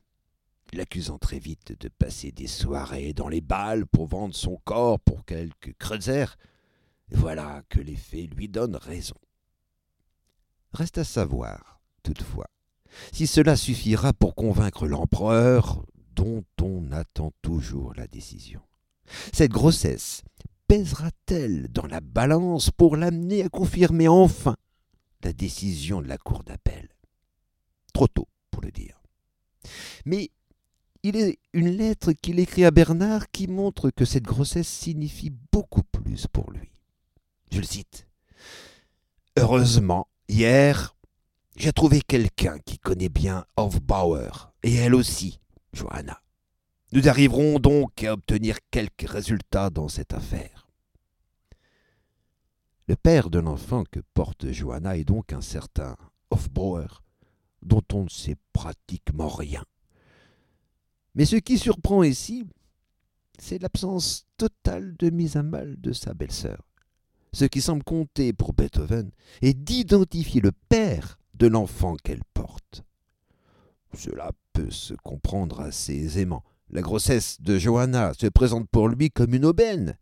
l'accusant 0.73 1.18
très 1.18 1.38
vite 1.38 1.78
de 1.80 1.88
passer 1.88 2.32
des 2.32 2.47
soirées 2.47 3.12
dans 3.12 3.28
les 3.28 3.40
balles 3.40 3.87
pour 3.87 4.06
vendre 4.06 4.35
son 4.35 4.56
corps 4.64 5.00
pour 5.00 5.25
quelques 5.25 5.75
kreutzer. 5.78 6.26
Voilà 7.11 7.62
que 7.68 7.80
les 7.80 7.97
faits 7.97 8.35
lui 8.35 8.49
donnent 8.49 8.76
raison. 8.76 9.16
Reste 10.73 10.99
à 10.99 11.04
savoir, 11.04 11.80
toutefois, 12.02 12.49
si 13.12 13.26
cela 13.26 13.56
suffira 13.56 14.12
pour 14.12 14.35
convaincre 14.35 14.87
l'empereur, 14.87 15.85
dont 16.14 16.44
on 16.61 16.90
attend 16.92 17.32
toujours 17.42 17.94
la 17.94 18.06
décision. 18.06 18.61
Cette 19.32 19.52
grossesse 19.52 20.23
pèsera-t-elle 20.66 21.68
dans 21.68 21.87
la 21.87 22.00
balance 22.00 22.70
pour 22.70 22.97
l'amener 22.97 23.42
à 23.42 23.49
confirmer 23.49 24.08
enfin 24.08 24.56
la 25.23 25.32
décision 25.32 26.02
de 26.02 26.08
la 26.08 26.18
cour 26.18 26.42
d'appel? 26.44 26.67
Trop 27.99 28.07
tôt 28.07 28.28
pour 28.52 28.62
le 28.62 28.71
dire. 28.71 29.02
Mais 30.05 30.31
il 31.02 31.17
est 31.17 31.40
une 31.52 31.71
lettre 31.71 32.12
qu'il 32.12 32.38
écrit 32.38 32.64
à 32.64 32.71
Bernard 32.71 33.28
qui 33.33 33.49
montre 33.49 33.90
que 33.90 34.05
cette 34.05 34.23
grossesse 34.23 34.69
signifie 34.69 35.33
beaucoup 35.50 35.83
plus 35.83 36.28
pour 36.28 36.52
lui. 36.52 36.71
Je 37.50 37.59
le 37.59 37.64
cite. 37.64 38.07
Heureusement, 39.37 40.06
hier, 40.28 40.95
j'ai 41.56 41.73
trouvé 41.73 42.00
quelqu'un 42.00 42.61
qui 42.61 42.78
connaît 42.78 43.08
bien 43.08 43.45
Hofbauer, 43.56 44.52
et 44.63 44.76
elle 44.76 44.95
aussi, 44.95 45.41
Johanna. 45.73 46.23
Nous 46.93 47.08
arriverons 47.08 47.58
donc 47.58 48.04
à 48.04 48.13
obtenir 48.13 48.58
quelques 48.71 49.11
résultats 49.11 49.71
dans 49.71 49.89
cette 49.89 50.15
affaire. 50.15 50.69
Le 52.87 52.95
père 52.95 53.28
de 53.28 53.41
l'enfant 53.41 53.82
que 53.91 53.99
porte 54.15 54.52
Johanna 54.52 54.97
est 54.97 55.02
donc 55.04 55.32
un 55.32 55.41
certain 55.41 55.97
Hofbauer, 56.30 57.02
dont 57.62 57.82
on 57.92 58.04
ne 58.04 58.08
sait 58.08 58.36
pratiquement 58.52 59.28
rien. 59.28 59.64
Mais 61.14 61.25
ce 61.25 61.36
qui 61.36 61.58
surprend 61.58 62.02
ici, 62.02 62.44
c'est 63.38 63.60
l'absence 63.60 64.26
totale 64.36 64.97
de 64.99 65.10
mise 65.10 65.36
à 65.36 65.42
mal 65.42 65.80
de 65.80 65.92
sa 65.92 66.14
belle-sœur. 66.14 66.62
Ce 67.32 67.44
qui 67.44 67.60
semble 67.60 67.84
compter 67.84 68.32
pour 68.32 68.52
Beethoven 68.52 69.10
est 69.42 69.54
d'identifier 69.54 70.40
le 70.40 70.52
père 70.68 71.18
de 71.34 71.47
l'enfant 71.47 71.97
qu'elle 71.97 72.25
porte. 72.34 72.82
Cela 73.94 74.32
peut 74.52 74.71
se 74.71 74.94
comprendre 74.94 75.60
assez 75.60 75.94
aisément. 75.94 76.44
La 76.71 76.82
grossesse 76.82 77.40
de 77.40 77.58
Johanna 77.58 78.12
se 78.14 78.26
présente 78.26 78.68
pour 78.71 78.88
lui 78.88 79.10
comme 79.10 79.34
une 79.34 79.44
aubaine, 79.44 79.97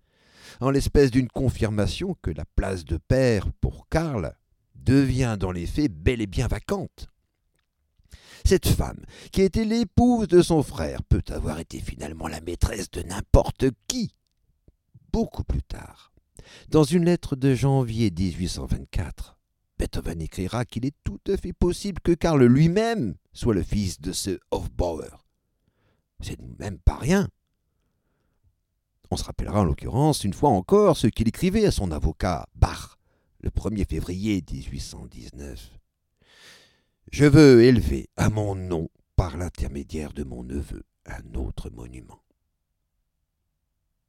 en 0.61 0.71
l'espèce 0.71 1.11
d'une 1.11 1.29
confirmation 1.29 2.17
que 2.23 2.31
la 2.31 2.45
place 2.57 2.85
de 2.85 2.97
père 2.97 3.53
pour 3.61 3.89
Karl 3.89 4.35
devient 4.75 5.37
dans 5.39 5.53
les 5.53 5.67
faits 5.67 5.93
bel 5.93 6.21
et 6.21 6.27
bien 6.27 6.47
vacante. 6.47 7.09
Cette 8.45 8.69
femme, 8.69 9.05
qui 9.33 9.43
était 9.43 9.65
l'épouse 9.65 10.29
de 10.29 10.43
son 10.43 10.63
frère, 10.63 11.03
peut 11.03 11.25
avoir 11.29 11.59
été 11.59 11.81
finalement 11.81 12.29
la 12.29 12.41
maîtresse 12.41 12.91
de 12.91 13.03
n'importe 13.03 13.67
qui. 13.89 14.15
Beaucoup 15.13 15.45
plus 15.45 15.63
tard, 15.63 16.13
dans 16.69 16.85
une 16.85 17.05
lettre 17.05 17.37
de 17.37 17.55
janvier 17.55 18.11
1824, 18.11 19.37
Beethoven 19.79 20.21
écrira 20.21 20.65
qu'il 20.65 20.87
est 20.87 20.97
tout 21.05 21.21
à 21.29 21.37
fait 21.37 21.53
possible 21.53 22.01
que 22.01 22.13
Karl 22.13 22.45
lui-même 22.45 23.15
soit 23.33 23.55
le 23.55 23.63
fils 23.63 24.01
de 24.01 24.13
ce 24.13 24.39
Hofbauer. 24.51 25.25
C'est 26.21 26.41
même 26.59 26.79
pas 26.79 26.97
rien. 26.97 27.29
On 29.11 29.17
se 29.17 29.25
rappellera 29.25 29.61
en 29.61 29.65
l'occurrence 29.65 30.25
une 30.25 30.33
fois 30.33 30.51
encore 30.51 30.97
ce 30.97 31.07
qu'il 31.07 31.29
écrivait 31.29 31.67
à 31.67 31.71
son 31.71 31.93
avocat 31.93 32.47
Bach 32.55 32.97
le 33.41 33.51
1er 33.51 33.87
février 33.87 34.43
1819. 34.51 35.71
Je 37.13 37.25
veux 37.25 37.63
élever 37.63 38.09
à 38.17 38.31
mon 38.31 38.55
nom, 38.55 38.91
par 39.15 39.37
l'intermédiaire 39.37 40.13
de 40.13 40.25
mon 40.25 40.43
neveu, 40.43 40.85
un 41.07 41.35
autre 41.35 41.71
monument. 41.71 42.23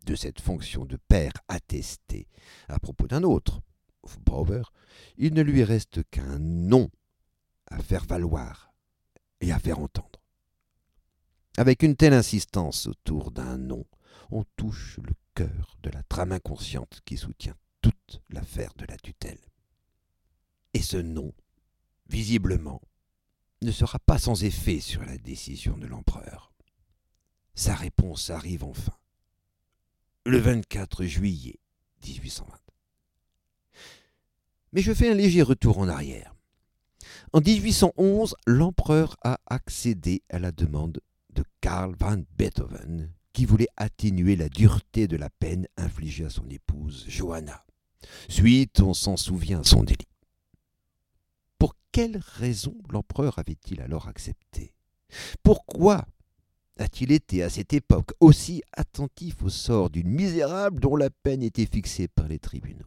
De 0.05 0.15
cette 0.15 0.41
fonction 0.41 0.85
de 0.85 0.97
père 0.97 1.33
attestée 1.47 2.27
à 2.67 2.79
propos 2.79 3.07
d'un 3.07 3.23
autre, 3.23 3.61
il 5.17 5.33
ne 5.33 5.41
lui 5.41 5.63
reste 5.63 6.03
qu'un 6.09 6.39
nom 6.39 6.89
à 7.67 7.79
faire 7.79 8.05
valoir 8.05 8.71
et 9.41 9.51
à 9.51 9.59
faire 9.59 9.79
entendre. 9.79 10.21
Avec 11.57 11.83
une 11.83 11.95
telle 11.95 12.13
insistance 12.13 12.87
autour 12.87 13.31
d'un 13.31 13.57
nom, 13.57 13.85
on 14.29 14.43
touche 14.55 14.99
le 15.03 15.13
cœur 15.33 15.77
de 15.83 15.89
la 15.89 16.03
trame 16.03 16.31
inconsciente 16.31 17.01
qui 17.05 17.17
soutient 17.17 17.55
toute 17.81 18.21
l'affaire 18.29 18.73
de 18.77 18.85
la 18.85 18.97
tutelle. 18.97 19.39
Et 20.73 20.81
ce 20.81 20.97
nom, 20.97 21.33
visiblement, 22.09 22.81
ne 23.61 23.71
sera 23.71 23.99
pas 23.99 24.19
sans 24.19 24.43
effet 24.43 24.79
sur 24.79 25.03
la 25.03 25.17
décision 25.17 25.77
de 25.77 25.87
l'empereur. 25.87 26.51
Sa 27.55 27.73
réponse 27.73 28.29
arrive 28.29 28.63
enfin, 28.63 28.95
le 30.25 30.37
24 30.37 31.05
juillet 31.05 31.59
1820. 32.05 32.53
Mais 34.73 34.81
je 34.81 34.93
fais 34.93 35.09
un 35.09 35.15
léger 35.15 35.41
retour 35.41 35.79
en 35.79 35.87
arrière. 35.87 36.35
En 37.33 37.41
1811, 37.41 38.35
l'empereur 38.45 39.17
a 39.23 39.39
accédé 39.47 40.21
à 40.29 40.39
la 40.39 40.51
demande 40.51 40.99
de 41.33 41.43
Karl 41.61 41.95
van 41.97 42.23
Beethoven, 42.37 43.11
qui 43.33 43.45
voulait 43.45 43.69
atténuer 43.77 44.35
la 44.35 44.49
dureté 44.49 45.07
de 45.07 45.17
la 45.17 45.29
peine 45.29 45.67
infligée 45.77 46.25
à 46.25 46.29
son 46.29 46.49
épouse 46.49 47.05
Johanna, 47.07 47.65
suite, 48.29 48.81
on 48.81 48.93
s'en 48.93 49.17
souvient, 49.17 49.63
son 49.63 49.83
délit. 49.83 50.07
Quelle 51.97 52.21
raison 52.35 52.75
l'empereur 52.91 53.39
avait-il 53.39 53.81
alors 53.81 54.07
accepté? 54.07 54.75
Pourquoi 55.41 56.05
a-t-il 56.77 57.11
été 57.11 57.41
à 57.41 57.49
cette 57.49 57.73
époque 57.73 58.11
aussi 58.19 58.61
attentif 58.71 59.41
au 59.41 59.49
sort 59.49 59.89
d'une 59.89 60.07
misérable 60.07 60.79
dont 60.79 60.95
la 60.95 61.09
peine 61.09 61.41
était 61.41 61.65
fixée 61.65 62.07
par 62.07 62.27
les 62.27 62.37
tribunaux? 62.37 62.85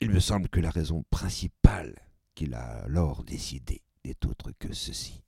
Il 0.00 0.10
me 0.10 0.18
semble 0.18 0.48
que 0.48 0.58
la 0.58 0.70
raison 0.70 1.04
principale 1.08 1.94
qu'il 2.34 2.52
a 2.54 2.82
alors 2.82 3.22
décidé 3.22 3.80
n'est 4.04 4.26
autre 4.26 4.50
que 4.58 4.72
ceci. 4.72 5.22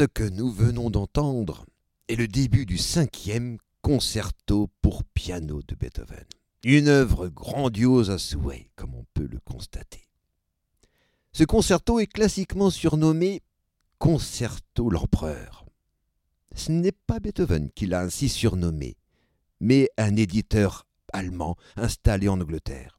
Ce 0.00 0.06
que 0.06 0.24
nous 0.24 0.50
venons 0.50 0.88
d'entendre 0.88 1.66
est 2.08 2.16
le 2.16 2.26
début 2.26 2.64
du 2.64 2.78
cinquième 2.78 3.58
concerto 3.82 4.70
pour 4.80 5.04
piano 5.04 5.60
de 5.68 5.74
Beethoven. 5.74 6.24
Une 6.64 6.88
œuvre 6.88 7.28
grandiose 7.28 8.10
à 8.10 8.16
souhait, 8.16 8.70
comme 8.76 8.94
on 8.94 9.04
peut 9.12 9.28
le 9.30 9.38
constater. 9.40 10.08
Ce 11.34 11.44
concerto 11.44 12.00
est 12.00 12.06
classiquement 12.06 12.70
surnommé 12.70 13.42
Concerto 13.98 14.88
l'Empereur. 14.88 15.66
Ce 16.54 16.72
n'est 16.72 16.96
pas 17.06 17.20
Beethoven 17.20 17.70
qui 17.70 17.84
l'a 17.84 18.00
ainsi 18.00 18.30
surnommé, 18.30 18.96
mais 19.60 19.90
un 19.98 20.16
éditeur 20.16 20.86
allemand 21.12 21.58
installé 21.76 22.26
en 22.26 22.40
Angleterre, 22.40 22.98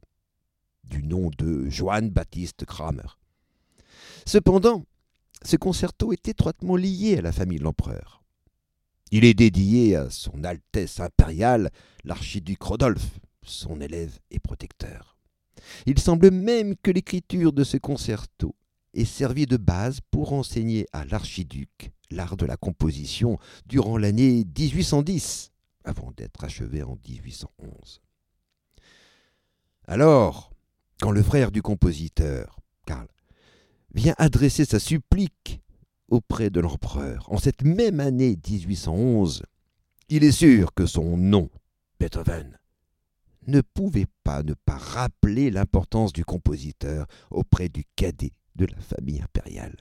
du 0.84 1.02
nom 1.02 1.32
de 1.36 1.68
Johann 1.68 2.10
Baptiste 2.10 2.64
Kramer. 2.64 3.18
Cependant, 4.24 4.84
ce 5.44 5.56
concerto 5.56 6.12
est 6.12 6.28
étroitement 6.28 6.76
lié 6.76 7.18
à 7.18 7.22
la 7.22 7.32
famille 7.32 7.58
de 7.58 7.64
l'empereur. 7.64 8.22
Il 9.10 9.24
est 9.24 9.34
dédié 9.34 9.96
à 9.96 10.08
son 10.10 10.44
Altesse 10.44 11.00
impériale, 11.00 11.70
l'archiduc 12.04 12.62
Rodolphe, 12.62 13.18
son 13.42 13.80
élève 13.80 14.18
et 14.30 14.38
protecteur. 14.38 15.18
Il 15.86 15.98
semble 15.98 16.30
même 16.30 16.76
que 16.76 16.90
l'écriture 16.90 17.52
de 17.52 17.64
ce 17.64 17.76
concerto 17.76 18.54
ait 18.94 19.04
servi 19.04 19.46
de 19.46 19.56
base 19.56 20.00
pour 20.10 20.32
enseigner 20.32 20.86
à 20.92 21.04
l'archiduc 21.04 21.92
l'art 22.10 22.36
de 22.36 22.46
la 22.46 22.56
composition 22.56 23.38
durant 23.66 23.96
l'année 23.96 24.44
1810, 24.44 25.50
avant 25.84 26.12
d'être 26.12 26.44
achevé 26.44 26.82
en 26.82 26.98
1811. 27.08 28.00
Alors, 29.86 30.52
quand 31.00 31.10
le 31.10 31.22
frère 31.22 31.50
du 31.50 31.62
compositeur, 31.62 32.60
Karl, 32.86 33.08
vient 33.94 34.14
adresser 34.18 34.64
sa 34.64 34.78
supplique 34.78 35.60
auprès 36.08 36.50
de 36.50 36.60
l'empereur 36.60 37.26
en 37.30 37.38
cette 37.38 37.62
même 37.62 38.00
année 38.00 38.36
1811, 38.36 39.44
il 40.08 40.24
est 40.24 40.32
sûr 40.32 40.74
que 40.74 40.86
son 40.86 41.16
nom, 41.16 41.50
Beethoven, 41.98 42.58
ne 43.46 43.60
pouvait 43.60 44.06
pas 44.22 44.42
ne 44.42 44.54
pas 44.54 44.76
rappeler 44.76 45.50
l'importance 45.50 46.12
du 46.12 46.24
compositeur 46.24 47.06
auprès 47.30 47.68
du 47.68 47.84
cadet 47.96 48.32
de 48.56 48.66
la 48.66 48.78
famille 48.78 49.22
impériale. 49.22 49.76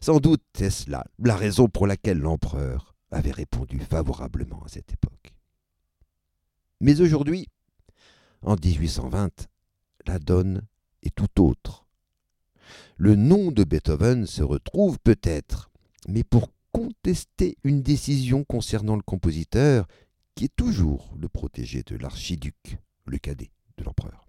Sans 0.00 0.20
doute 0.20 0.42
est-ce 0.60 0.90
là 0.90 1.04
la 1.18 1.36
raison 1.36 1.68
pour 1.68 1.86
laquelle 1.86 2.18
l'empereur 2.18 2.94
avait 3.10 3.32
répondu 3.32 3.80
favorablement 3.80 4.62
à 4.64 4.68
cette 4.68 4.92
époque. 4.92 5.34
Mais 6.80 7.00
aujourd'hui, 7.00 7.48
en 8.42 8.54
1820, 8.54 9.48
la 10.06 10.18
donne 10.18 10.62
est 11.02 11.14
tout 11.14 11.42
autre. 11.42 11.86
Le 13.02 13.16
nom 13.16 13.50
de 13.50 13.64
Beethoven 13.64 14.26
se 14.26 14.42
retrouve 14.42 14.98
peut-être, 14.98 15.70
mais 16.06 16.22
pour 16.22 16.52
contester 16.70 17.56
une 17.64 17.80
décision 17.80 18.44
concernant 18.44 18.94
le 18.94 19.00
compositeur, 19.00 19.88
qui 20.34 20.44
est 20.44 20.54
toujours 20.54 21.14
le 21.18 21.30
protégé 21.30 21.82
de 21.82 21.96
l'archiduc, 21.96 22.76
le 23.06 23.16
cadet 23.16 23.52
de 23.78 23.84
l'empereur. 23.84 24.26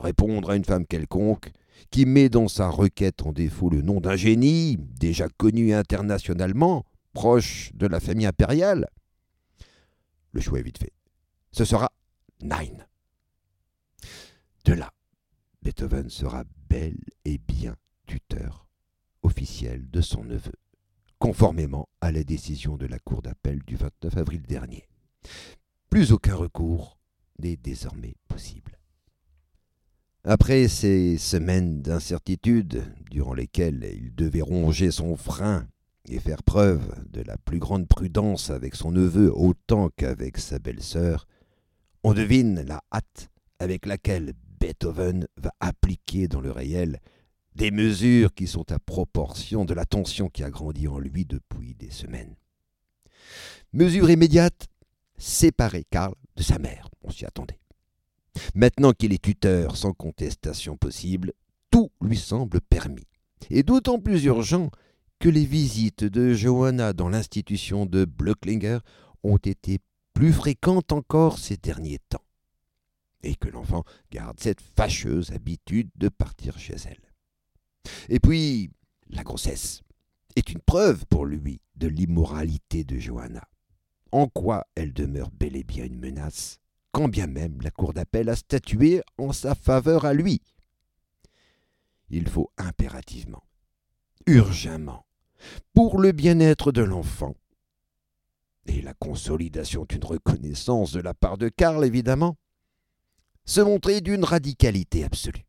Répondre 0.00 0.48
à 0.48 0.56
une 0.56 0.64
femme 0.64 0.86
quelconque, 0.86 1.52
qui 1.90 2.06
met 2.06 2.30
dans 2.30 2.48
sa 2.48 2.70
requête 2.70 3.20
en 3.20 3.32
défaut 3.32 3.68
le 3.68 3.82
nom 3.82 4.00
d'un 4.00 4.16
génie 4.16 4.78
déjà 4.78 5.28
connu 5.28 5.74
internationalement, 5.74 6.86
proche 7.12 7.70
de 7.74 7.86
la 7.86 8.00
famille 8.00 8.24
impériale 8.24 8.86
Le 10.32 10.40
choix 10.40 10.58
est 10.58 10.62
vite 10.62 10.78
fait. 10.78 10.94
Ce 11.50 11.66
sera 11.66 11.92
Nine. 12.40 12.86
De 14.64 14.72
là, 14.72 14.90
Beethoven 15.62 16.10
sera 16.10 16.44
bel 16.68 16.96
et 17.24 17.38
bien 17.38 17.76
tuteur 18.06 18.68
officiel 19.22 19.88
de 19.90 20.00
son 20.00 20.24
neveu, 20.24 20.54
conformément 21.20 21.88
à 22.00 22.10
la 22.10 22.24
décision 22.24 22.76
de 22.76 22.86
la 22.86 22.98
Cour 22.98 23.22
d'appel 23.22 23.60
du 23.64 23.76
29 23.76 24.16
avril 24.16 24.42
dernier. 24.42 24.88
Plus 25.88 26.10
aucun 26.10 26.34
recours 26.34 26.98
n'est 27.38 27.56
désormais 27.56 28.16
possible. 28.26 28.78
Après 30.24 30.66
ces 30.66 31.16
semaines 31.16 31.82
d'incertitude, 31.82 32.82
durant 33.10 33.34
lesquelles 33.34 33.88
il 33.94 34.14
devait 34.14 34.42
ronger 34.42 34.90
son 34.90 35.16
frein 35.16 35.68
et 36.08 36.18
faire 36.18 36.42
preuve 36.42 37.04
de 37.10 37.22
la 37.22 37.36
plus 37.38 37.60
grande 37.60 37.86
prudence 37.86 38.50
avec 38.50 38.74
son 38.74 38.90
neveu 38.90 39.32
autant 39.32 39.90
qu'avec 39.90 40.38
sa 40.38 40.58
belle-sœur, 40.58 41.26
on 42.02 42.14
devine 42.14 42.62
la 42.62 42.82
hâte 42.92 43.30
avec 43.60 43.86
laquelle 43.86 44.32
Beethoven 44.62 45.26
va 45.38 45.52
appliquer 45.58 46.28
dans 46.28 46.40
le 46.40 46.52
réel 46.52 47.00
des 47.56 47.72
mesures 47.72 48.32
qui 48.32 48.46
sont 48.46 48.70
à 48.70 48.78
proportion 48.78 49.64
de 49.64 49.74
la 49.74 49.84
tension 49.84 50.28
qui 50.28 50.44
a 50.44 50.50
grandi 50.50 50.86
en 50.86 51.00
lui 51.00 51.24
depuis 51.24 51.74
des 51.74 51.90
semaines. 51.90 52.36
Mesure 53.72 54.08
immédiate, 54.08 54.68
séparer 55.18 55.84
Karl 55.90 56.14
de 56.36 56.44
sa 56.44 56.60
mère, 56.60 56.88
on 57.02 57.10
s'y 57.10 57.24
attendait. 57.24 57.58
Maintenant 58.54 58.92
qu'il 58.92 59.12
est 59.12 59.20
tuteur 59.20 59.76
sans 59.76 59.94
contestation 59.94 60.76
possible, 60.76 61.32
tout 61.72 61.90
lui 62.00 62.16
semble 62.16 62.60
permis, 62.60 63.08
et 63.50 63.64
d'autant 63.64 63.98
plus 63.98 64.22
urgent 64.26 64.70
que 65.18 65.28
les 65.28 65.44
visites 65.44 66.04
de 66.04 66.34
Johanna 66.34 66.92
dans 66.92 67.08
l'institution 67.08 67.84
de 67.84 68.04
Blöcklinger 68.04 68.78
ont 69.24 69.38
été 69.38 69.80
plus 70.14 70.32
fréquentes 70.32 70.92
encore 70.92 71.40
ces 71.40 71.56
derniers 71.56 71.98
temps, 72.10 72.22
et 73.22 73.34
que 73.34 73.48
l'enfant 73.48 73.84
garde 74.10 74.40
cette 74.40 74.60
fâcheuse 74.60 75.32
habitude 75.32 75.90
de 75.96 76.08
partir 76.08 76.58
chez 76.58 76.76
elle. 76.86 77.12
Et 78.08 78.20
puis, 78.20 78.70
la 79.08 79.22
grossesse 79.22 79.82
est 80.36 80.50
une 80.50 80.60
preuve 80.60 81.06
pour 81.06 81.26
lui 81.26 81.60
de 81.76 81.88
l'immoralité 81.88 82.84
de 82.84 82.98
Johanna. 82.98 83.46
En 84.10 84.26
quoi 84.26 84.66
elle 84.74 84.92
demeure 84.92 85.30
bel 85.30 85.56
et 85.56 85.64
bien 85.64 85.84
une 85.84 85.98
menace, 85.98 86.58
quand 86.90 87.08
bien 87.08 87.26
même 87.26 87.60
la 87.62 87.70
Cour 87.70 87.92
d'appel 87.92 88.28
a 88.28 88.36
statué 88.36 89.02
en 89.18 89.32
sa 89.32 89.54
faveur 89.54 90.04
à 90.04 90.12
lui. 90.12 90.42
Il 92.10 92.28
faut 92.28 92.50
impérativement, 92.58 93.42
urgemment, 94.26 95.06
pour 95.72 95.98
le 95.98 96.12
bien-être 96.12 96.72
de 96.72 96.82
l'enfant, 96.82 97.34
et 98.66 98.82
la 98.82 98.94
consolidation 98.94 99.86
d'une 99.88 100.04
reconnaissance 100.04 100.92
de 100.92 101.00
la 101.00 101.14
part 101.14 101.38
de 101.38 101.48
Karl, 101.48 101.84
évidemment, 101.84 102.36
se 103.44 103.60
montrer 103.60 104.00
d'une 104.00 104.24
radicalité 104.24 105.04
absolue. 105.04 105.46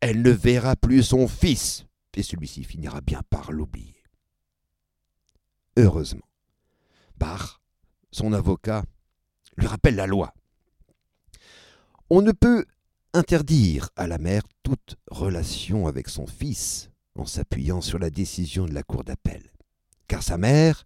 Elle 0.00 0.22
ne 0.22 0.30
verra 0.30 0.76
plus 0.76 1.02
son 1.02 1.28
fils, 1.28 1.86
et 2.14 2.22
celui-ci 2.22 2.64
finira 2.64 3.00
bien 3.00 3.22
par 3.30 3.52
l'oublier. 3.52 4.02
Heureusement, 5.76 6.28
Bach, 7.16 7.60
son 8.10 8.32
avocat, 8.32 8.84
lui 9.56 9.66
rappelle 9.66 9.96
la 9.96 10.06
loi. 10.06 10.34
On 12.10 12.22
ne 12.22 12.32
peut 12.32 12.64
interdire 13.12 13.90
à 13.96 14.06
la 14.06 14.18
mère 14.18 14.42
toute 14.62 14.96
relation 15.10 15.86
avec 15.86 16.08
son 16.08 16.26
fils 16.26 16.90
en 17.16 17.26
s'appuyant 17.26 17.80
sur 17.80 17.98
la 17.98 18.10
décision 18.10 18.66
de 18.66 18.74
la 18.74 18.82
Cour 18.82 19.04
d'appel, 19.04 19.52
car 20.08 20.22
sa 20.22 20.36
mère, 20.36 20.84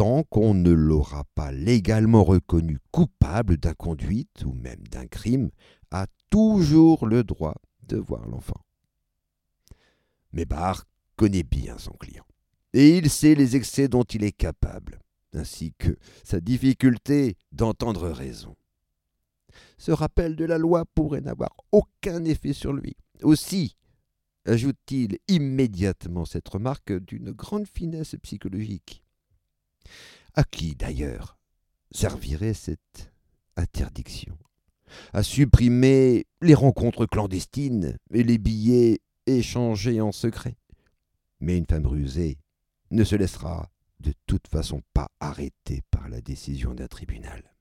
tant 0.00 0.22
qu'on 0.22 0.54
ne 0.54 0.70
l'aura 0.70 1.24
pas 1.34 1.52
légalement 1.52 2.24
reconnu 2.24 2.78
coupable 2.90 3.58
d'inconduite 3.58 4.46
ou 4.46 4.54
même 4.54 4.82
d'un 4.90 5.06
crime, 5.06 5.50
a 5.90 6.06
toujours 6.30 7.06
le 7.06 7.22
droit 7.22 7.56
de 7.82 7.98
voir 7.98 8.26
l'enfant. 8.26 8.64
Mais 10.32 10.46
Barr 10.46 10.86
connaît 11.16 11.42
bien 11.42 11.76
son 11.76 11.92
client, 11.92 12.24
et 12.72 12.96
il 12.96 13.10
sait 13.10 13.34
les 13.34 13.56
excès 13.56 13.88
dont 13.88 14.04
il 14.04 14.24
est 14.24 14.32
capable, 14.32 15.00
ainsi 15.34 15.74
que 15.76 15.98
sa 16.24 16.40
difficulté 16.40 17.36
d'entendre 17.52 18.08
raison. 18.08 18.56
Ce 19.76 19.92
rappel 19.92 20.34
de 20.34 20.46
la 20.46 20.56
loi 20.56 20.86
pourrait 20.94 21.20
n'avoir 21.20 21.54
aucun 21.72 22.24
effet 22.24 22.54
sur 22.54 22.72
lui. 22.72 22.96
Aussi, 23.22 23.76
ajoute-t-il 24.46 25.18
immédiatement 25.28 26.24
cette 26.24 26.48
remarque 26.48 26.90
d'une 26.90 27.32
grande 27.32 27.68
finesse 27.68 28.16
psychologique. 28.22 29.02
À 30.34 30.44
qui, 30.44 30.74
d'ailleurs, 30.74 31.38
servirait 31.90 32.54
cette 32.54 33.12
interdiction? 33.56 34.38
À 35.12 35.22
supprimer 35.22 36.26
les 36.40 36.54
rencontres 36.54 37.06
clandestines 37.06 37.96
et 38.12 38.22
les 38.22 38.38
billets 38.38 39.00
échangés 39.26 40.00
en 40.00 40.12
secret? 40.12 40.56
Mais 41.40 41.56
une 41.56 41.66
femme 41.66 41.86
rusée 41.86 42.38
ne 42.90 43.04
se 43.04 43.16
laissera 43.16 43.70
de 44.00 44.12
toute 44.26 44.48
façon 44.48 44.82
pas 44.94 45.10
arrêter 45.20 45.82
par 45.90 46.08
la 46.08 46.20
décision 46.20 46.74
d'un 46.74 46.88
tribunal. 46.88 47.54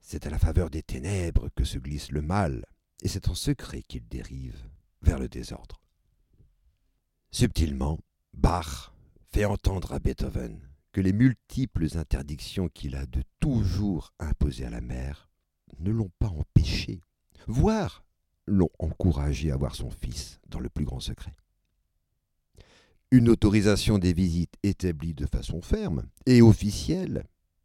C'est 0.00 0.26
à 0.26 0.30
la 0.30 0.38
faveur 0.38 0.70
des 0.70 0.82
ténèbres 0.82 1.50
que 1.54 1.64
se 1.64 1.78
glisse 1.78 2.10
le 2.12 2.22
mal, 2.22 2.64
et 3.02 3.08
c'est 3.08 3.28
en 3.28 3.34
secret 3.34 3.82
qu'il 3.82 4.08
dérive 4.08 4.68
vers 5.02 5.18
le 5.18 5.28
désordre. 5.28 5.80
Subtilement, 7.30 7.98
Bach 8.32 8.92
fait 9.32 9.44
entendre 9.44 9.92
à 9.92 9.98
Beethoven 9.98 10.60
que 10.92 11.00
les 11.00 11.12
multiples 11.12 11.96
interdictions 11.96 12.68
qu'il 12.68 12.96
a 12.96 13.06
de 13.06 13.22
toujours 13.40 14.12
imposées 14.18 14.64
à 14.64 14.70
la 14.70 14.80
mère 14.80 15.28
ne 15.78 15.90
l'ont 15.90 16.10
pas 16.18 16.28
empêché, 16.28 17.02
voire 17.46 18.04
l'ont 18.46 18.70
encouragé 18.78 19.50
à 19.50 19.56
voir 19.56 19.74
son 19.74 19.90
fils 19.90 20.40
dans 20.48 20.60
le 20.60 20.70
plus 20.70 20.84
grand 20.84 21.00
secret. 21.00 21.34
Une 23.10 23.28
autorisation 23.28 23.98
des 23.98 24.12
visites 24.12 24.56
établie 24.62 25.14
de 25.14 25.26
façon 25.26 25.62
ferme 25.62 26.08
et 26.26 26.42
officielle 26.42 27.24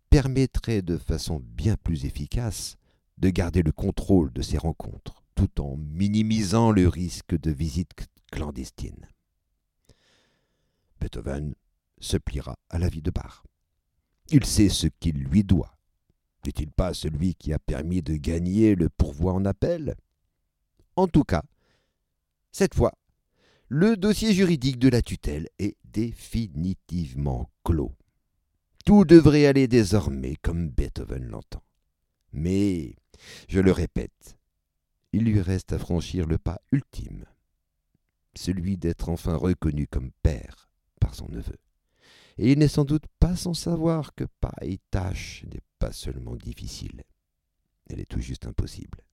permettrait 0.09 0.81
de 0.81 0.97
façon 0.97 1.41
bien 1.43 1.75
plus 1.75 2.05
efficace 2.05 2.77
de 3.17 3.29
garder 3.29 3.63
le 3.63 3.71
contrôle 3.71 4.31
de 4.31 4.41
ces 4.41 4.57
rencontres, 4.57 5.23
tout 5.35 5.61
en 5.61 5.77
minimisant 5.77 6.71
le 6.71 6.87
risque 6.87 7.37
de 7.37 7.51
visites 7.51 7.93
clandestines. 8.31 9.07
Beethoven 11.03 11.53
se 11.99 12.15
pliera 12.15 12.57
à 12.69 12.79
la 12.79 12.87
vie 12.87 13.01
de 13.01 13.11
Bach. 13.11 13.43
Il 14.29 14.45
sait 14.45 14.69
ce 14.69 14.87
qu'il 14.87 15.17
lui 15.17 15.43
doit. 15.43 15.77
N'est-il 16.45 16.71
pas 16.71 16.93
celui 16.93 17.35
qui 17.35 17.51
a 17.51 17.59
permis 17.59 18.01
de 18.01 18.15
gagner 18.15 18.75
le 18.75 18.87
pourvoi 18.87 19.33
en 19.33 19.43
appel? 19.43 19.95
En 20.95 21.07
tout 21.07 21.25
cas, 21.25 21.43
cette 22.53 22.73
fois, 22.73 22.93
le 23.67 23.97
dossier 23.97 24.33
juridique 24.33 24.79
de 24.79 24.87
la 24.87 25.01
tutelle 25.01 25.49
est 25.59 25.75
définitivement 25.83 27.49
clos. 27.65 27.95
Tout 28.85 29.03
devrait 29.03 29.45
aller 29.45 29.67
désormais 29.67 30.37
comme 30.41 30.69
Beethoven 30.69 31.25
l'entend. 31.25 31.63
Mais, 32.31 32.95
je 33.49 33.59
le 33.59 33.73
répète, 33.73 34.37
il 35.11 35.25
lui 35.25 35.41
reste 35.41 35.73
à 35.73 35.79
franchir 35.79 36.27
le 36.27 36.37
pas 36.37 36.61
ultime, 36.71 37.25
celui 38.35 38.77
d'être 38.77 39.09
enfin 39.09 39.35
reconnu 39.35 39.85
comme 39.85 40.11
père 40.21 40.69
par 41.03 41.15
son 41.15 41.27
neveu. 41.27 41.57
Et 42.37 42.53
il 42.53 42.59
n'est 42.59 42.69
sans 42.69 42.85
doute 42.85 43.03
pas 43.19 43.35
sans 43.35 43.53
savoir 43.53 44.15
que 44.15 44.23
pareille 44.39 44.79
tâche 44.89 45.43
n'est 45.51 45.61
pas 45.79 45.91
seulement 45.91 46.37
difficile, 46.37 47.03
elle 47.89 47.99
est 47.99 48.09
tout 48.09 48.21
juste 48.21 48.47
impossible. 48.47 49.03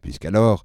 Puisqu'alors, 0.00 0.64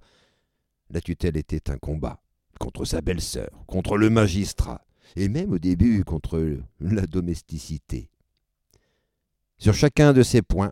la 0.92 1.02
tutelle 1.02 1.36
était 1.36 1.72
un 1.72 1.78
combat 1.78 2.22
contre 2.60 2.86
sa 2.86 3.02
belle-sœur, 3.02 3.50
contre 3.65 3.98
le 3.98 4.12
magistrat, 4.12 4.86
et 5.15 5.30
même 5.30 5.52
au 5.52 5.58
début 5.60 6.04
contre 6.04 6.60
la 6.80 7.08
domesticité. 7.08 8.12
Sur 9.58 9.74
chacun 9.74 10.13
de 10.13 10.22
ces 10.22 10.44
points, 10.44 10.72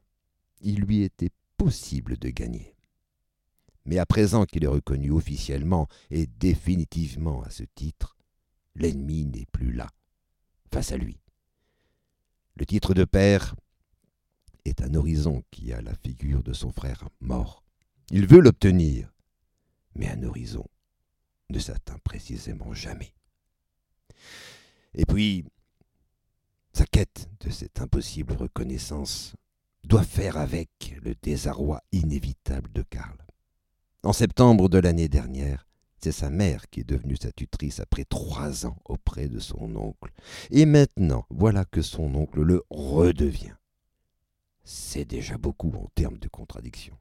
il 0.62 0.82
lui 0.82 1.02
était 1.02 1.32
possible 1.58 2.17
de 2.17 2.30
gagner. 2.30 2.76
Mais 3.86 3.98
à 3.98 4.06
présent 4.06 4.46
qu'il 4.46 4.63
est 4.63 4.67
reconnu 4.67 5.10
officiellement 5.10 5.88
et 6.12 6.28
définitivement 6.28 7.41
à 7.41 7.50
ce 7.50 7.63
titre, 7.63 8.16
l'ennemi 8.78 9.26
n'est 9.26 9.48
plus 9.52 9.74
là, 9.74 9.90
face 10.72 10.92
à 10.92 10.98
lui. 10.98 11.20
Le 12.56 12.66
titre 12.66 12.94
de 12.94 13.04
père 13.04 13.56
est 14.66 14.82
un 14.82 14.94
horizon 14.94 15.44
qui 15.52 15.74
a 15.74 15.82
la 15.82 15.94
figure 15.96 16.44
de 16.44 16.54
son 16.54 16.72
frère 16.72 17.10
mort. 17.20 17.63
Il 18.10 18.28
veut 18.28 18.40
l'obtenir, 18.40 19.13
mais 19.96 20.10
un 20.10 20.24
horizon 20.24 20.66
ne 21.50 21.60
s'atteint 21.60 22.00
précisément 22.04 22.74
jamais. 22.74 23.13
Et 24.94 25.06
puis, 25.06 25.46
sa 26.74 26.86
quête 26.86 27.30
de 27.42 27.50
cette 27.50 27.80
impossible 27.82 28.34
reconnaissance 28.34 29.36
doit 29.84 30.04
faire 30.04 30.38
avec 30.38 30.96
le 31.02 31.16
désarroi 31.16 31.82
inévitable 31.92 32.72
de 32.74 32.84
Karl. 32.84 33.18
En 34.04 34.13
septembre 34.13 34.70
de 34.70 34.78
l'année 34.78 35.10
dernière, 35.10 35.66
c'est 36.00 36.12
sa 36.12 36.30
mère 36.30 36.70
qui 36.70 36.82
est 36.82 36.90
devenue 36.90 37.18
sa 37.18 37.32
tutrice 37.32 37.80
après 37.80 38.06
trois 38.06 38.66
ans 38.66 38.78
auprès 38.86 39.28
de 39.28 39.40
son 39.40 39.76
oncle. 39.76 40.12
Et 40.52 40.66
maintenant, 40.66 41.26
voilà 41.30 41.66
que 41.66 41.82
son 41.82 42.14
oncle 42.16 42.42
le 42.42 42.64
redevient. 42.70 43.56
C'est 44.64 45.06
déjà 45.06 45.38
beaucoup 45.38 45.72
en 45.72 45.88
termes 45.96 46.18
de 46.18 46.28
contradiction. 46.28 46.98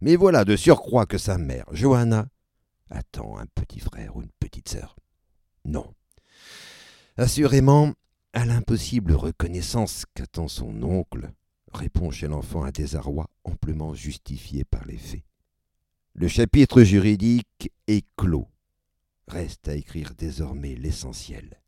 Mais 0.00 0.16
voilà 0.16 0.44
de 0.44 0.54
surcroît 0.54 1.06
que 1.06 1.18
sa 1.18 1.38
mère, 1.38 1.66
Johanna, 1.72 2.28
attend 2.90 3.38
un 3.38 3.46
petit 3.46 3.80
frère 3.80 4.16
ou 4.16 4.22
une 4.22 4.30
petite 4.38 4.68
sœur. 4.68 4.96
Non. 5.64 5.92
Assurément, 7.16 7.94
à 8.32 8.44
l'impossible 8.44 9.12
reconnaissance 9.12 10.04
qu'attend 10.14 10.46
son 10.46 10.82
oncle, 10.82 11.32
répond 11.72 12.10
chez 12.10 12.28
l'enfant 12.28 12.64
un 12.64 12.70
désarroi 12.70 13.28
amplement 13.44 13.94
justifié 13.94 14.64
par 14.64 14.84
les 14.84 14.98
faits. 14.98 15.24
Le 16.20 16.26
chapitre 16.26 16.82
juridique 16.82 17.72
est 17.86 18.04
clos. 18.16 18.48
Reste 19.28 19.68
à 19.68 19.76
écrire 19.76 20.14
désormais 20.18 20.74
l'essentiel. 20.74 21.62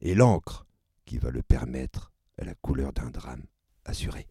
Et 0.00 0.16
l'encre 0.16 0.66
qui 1.04 1.16
va 1.16 1.30
le 1.30 1.42
permettre 1.42 2.10
à 2.38 2.44
la 2.44 2.56
couleur 2.56 2.92
d'un 2.92 3.10
drame 3.10 3.44
assuré. 3.84 4.26